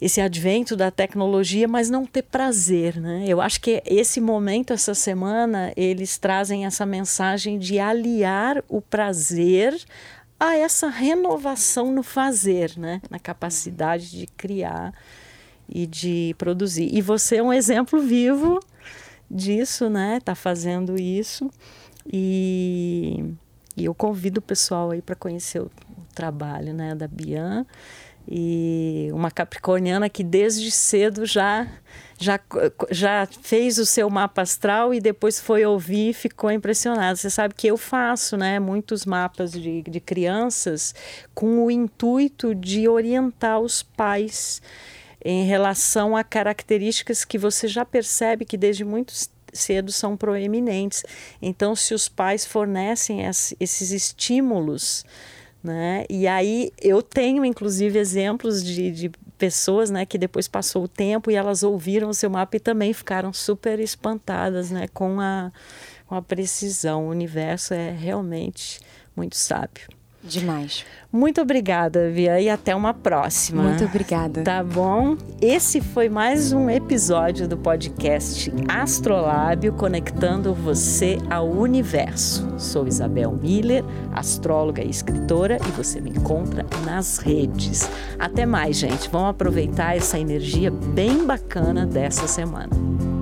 esse 0.00 0.20
advento 0.20 0.76
da 0.76 0.90
tecnologia, 0.90 1.66
mas 1.66 1.88
não 1.88 2.04
ter 2.04 2.22
prazer, 2.22 3.00
né? 3.00 3.24
Eu 3.26 3.40
acho 3.40 3.60
que 3.60 3.82
esse 3.86 4.20
momento, 4.20 4.72
essa 4.72 4.94
semana, 4.94 5.72
eles 5.76 6.18
trazem 6.18 6.66
essa 6.66 6.84
mensagem 6.84 7.58
de 7.58 7.78
aliar 7.78 8.62
o 8.68 8.80
prazer 8.82 9.74
a 10.38 10.54
essa 10.54 10.88
renovação 10.88 11.90
no 11.90 12.02
fazer, 12.02 12.76
né? 12.76 13.00
Na 13.08 13.18
capacidade 13.18 14.10
de 14.10 14.26
criar 14.26 14.92
e 15.68 15.86
de 15.86 16.34
produzir. 16.36 16.90
E 16.92 17.00
você 17.00 17.36
é 17.36 17.42
um 17.42 17.52
exemplo 17.52 18.00
vivo 18.00 18.60
disso, 19.30 19.88
né? 19.88 20.20
Tá 20.22 20.34
fazendo 20.34 21.00
isso 21.00 21.50
e, 22.12 23.24
e 23.76 23.84
eu 23.84 23.94
convido 23.94 24.38
o 24.38 24.42
pessoal 24.42 24.90
aí 24.90 25.02
para 25.02 25.16
conhecer 25.16 25.60
o, 25.60 25.66
o 25.66 26.14
trabalho, 26.14 26.72
né, 26.72 26.94
da 26.94 27.08
Bian 27.08 27.66
e 28.28 29.08
uma 29.12 29.30
capricorniana 29.30 30.08
que 30.08 30.24
desde 30.24 30.70
cedo 30.70 31.24
já 31.24 31.66
já 32.18 32.40
já 32.90 33.28
fez 33.42 33.78
o 33.78 33.84
seu 33.84 34.08
mapa 34.08 34.42
astral 34.42 34.92
e 34.94 35.00
depois 35.00 35.38
foi 35.38 35.64
ouvir 35.64 36.10
e 36.10 36.14
ficou 36.14 36.50
impressionada. 36.50 37.14
Você 37.14 37.30
sabe 37.30 37.54
que 37.54 37.66
eu 37.66 37.76
faço, 37.76 38.36
né, 38.36 38.58
muitos 38.58 39.04
mapas 39.04 39.52
de, 39.52 39.82
de 39.82 40.00
crianças 40.00 40.94
com 41.34 41.64
o 41.64 41.70
intuito 41.70 42.54
de 42.54 42.88
orientar 42.88 43.60
os 43.60 43.82
pais 43.82 44.62
em 45.24 45.44
relação 45.44 46.16
a 46.16 46.24
características 46.24 47.24
que 47.24 47.36
você 47.36 47.68
já 47.68 47.84
percebe 47.84 48.44
que 48.44 48.56
desde 48.56 48.84
muito 48.84 49.12
cedo 49.52 49.92
são 49.92 50.16
proeminentes. 50.16 51.04
Então, 51.40 51.74
se 51.74 51.94
os 51.94 52.08
pais 52.08 52.46
fornecem 52.46 53.22
esses 53.58 53.90
estímulos 53.90 55.04
Né? 55.66 56.04
E 56.08 56.28
aí 56.28 56.70
eu 56.80 57.02
tenho, 57.02 57.44
inclusive, 57.44 57.98
exemplos 57.98 58.62
de, 58.62 58.88
de 58.92 59.10
pessoas 59.36 59.90
né, 59.90 60.06
que 60.06 60.16
depois 60.16 60.46
passou 60.46 60.84
o 60.84 60.88
tempo 60.88 61.28
e 61.28 61.34
elas 61.34 61.64
ouviram 61.64 62.08
o 62.08 62.14
seu 62.14 62.30
mapa 62.30 62.56
e 62.56 62.60
também 62.60 62.92
ficaram 62.92 63.32
super 63.32 63.80
espantadas 63.80 64.70
né, 64.70 64.86
com, 64.94 65.20
a, 65.20 65.50
com 66.06 66.14
a 66.14 66.22
precisão. 66.22 67.06
O 67.06 67.10
universo 67.10 67.74
é 67.74 67.90
realmente 67.90 68.78
muito 69.16 69.36
sábio. 69.36 69.88
Demais. 70.26 70.84
Muito 71.12 71.40
obrigada, 71.40 72.10
Via, 72.10 72.40
e 72.40 72.50
até 72.50 72.74
uma 72.74 72.92
próxima. 72.92 73.62
Muito 73.62 73.84
obrigada. 73.84 74.42
Tá 74.42 74.62
bom? 74.62 75.16
Esse 75.40 75.80
foi 75.80 76.08
mais 76.08 76.52
um 76.52 76.68
episódio 76.68 77.48
do 77.48 77.56
podcast 77.56 78.52
Astrolábio 78.68 79.72
conectando 79.72 80.52
você 80.52 81.18
ao 81.30 81.48
universo. 81.48 82.58
Sou 82.58 82.86
Isabel 82.86 83.32
Miller, 83.32 83.84
astróloga 84.12 84.82
e 84.82 84.90
escritora, 84.90 85.58
e 85.66 85.70
você 85.70 86.00
me 86.00 86.10
encontra 86.10 86.66
nas 86.84 87.18
redes. 87.18 87.88
Até 88.18 88.44
mais, 88.44 88.76
gente. 88.76 89.08
Vamos 89.08 89.30
aproveitar 89.30 89.96
essa 89.96 90.18
energia 90.18 90.70
bem 90.70 91.24
bacana 91.24 91.86
dessa 91.86 92.26
semana. 92.26 93.15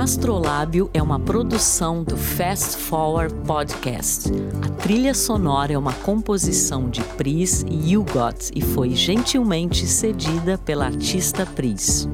Astrolábio 0.00 0.88
é 0.94 1.02
uma 1.02 1.20
produção 1.20 2.02
do 2.02 2.16
Fast 2.16 2.78
Forward 2.78 3.34
Podcast. 3.46 4.30
A 4.64 4.70
trilha 4.80 5.12
sonora 5.12 5.74
é 5.74 5.78
uma 5.78 5.92
composição 5.92 6.88
de 6.88 7.02
Pris 7.18 7.66
e 7.70 7.98
Hugot 7.98 8.50
e 8.54 8.62
foi 8.62 8.94
gentilmente 8.94 9.86
cedida 9.86 10.56
pela 10.56 10.86
artista 10.86 11.44
Pris. 11.44 12.08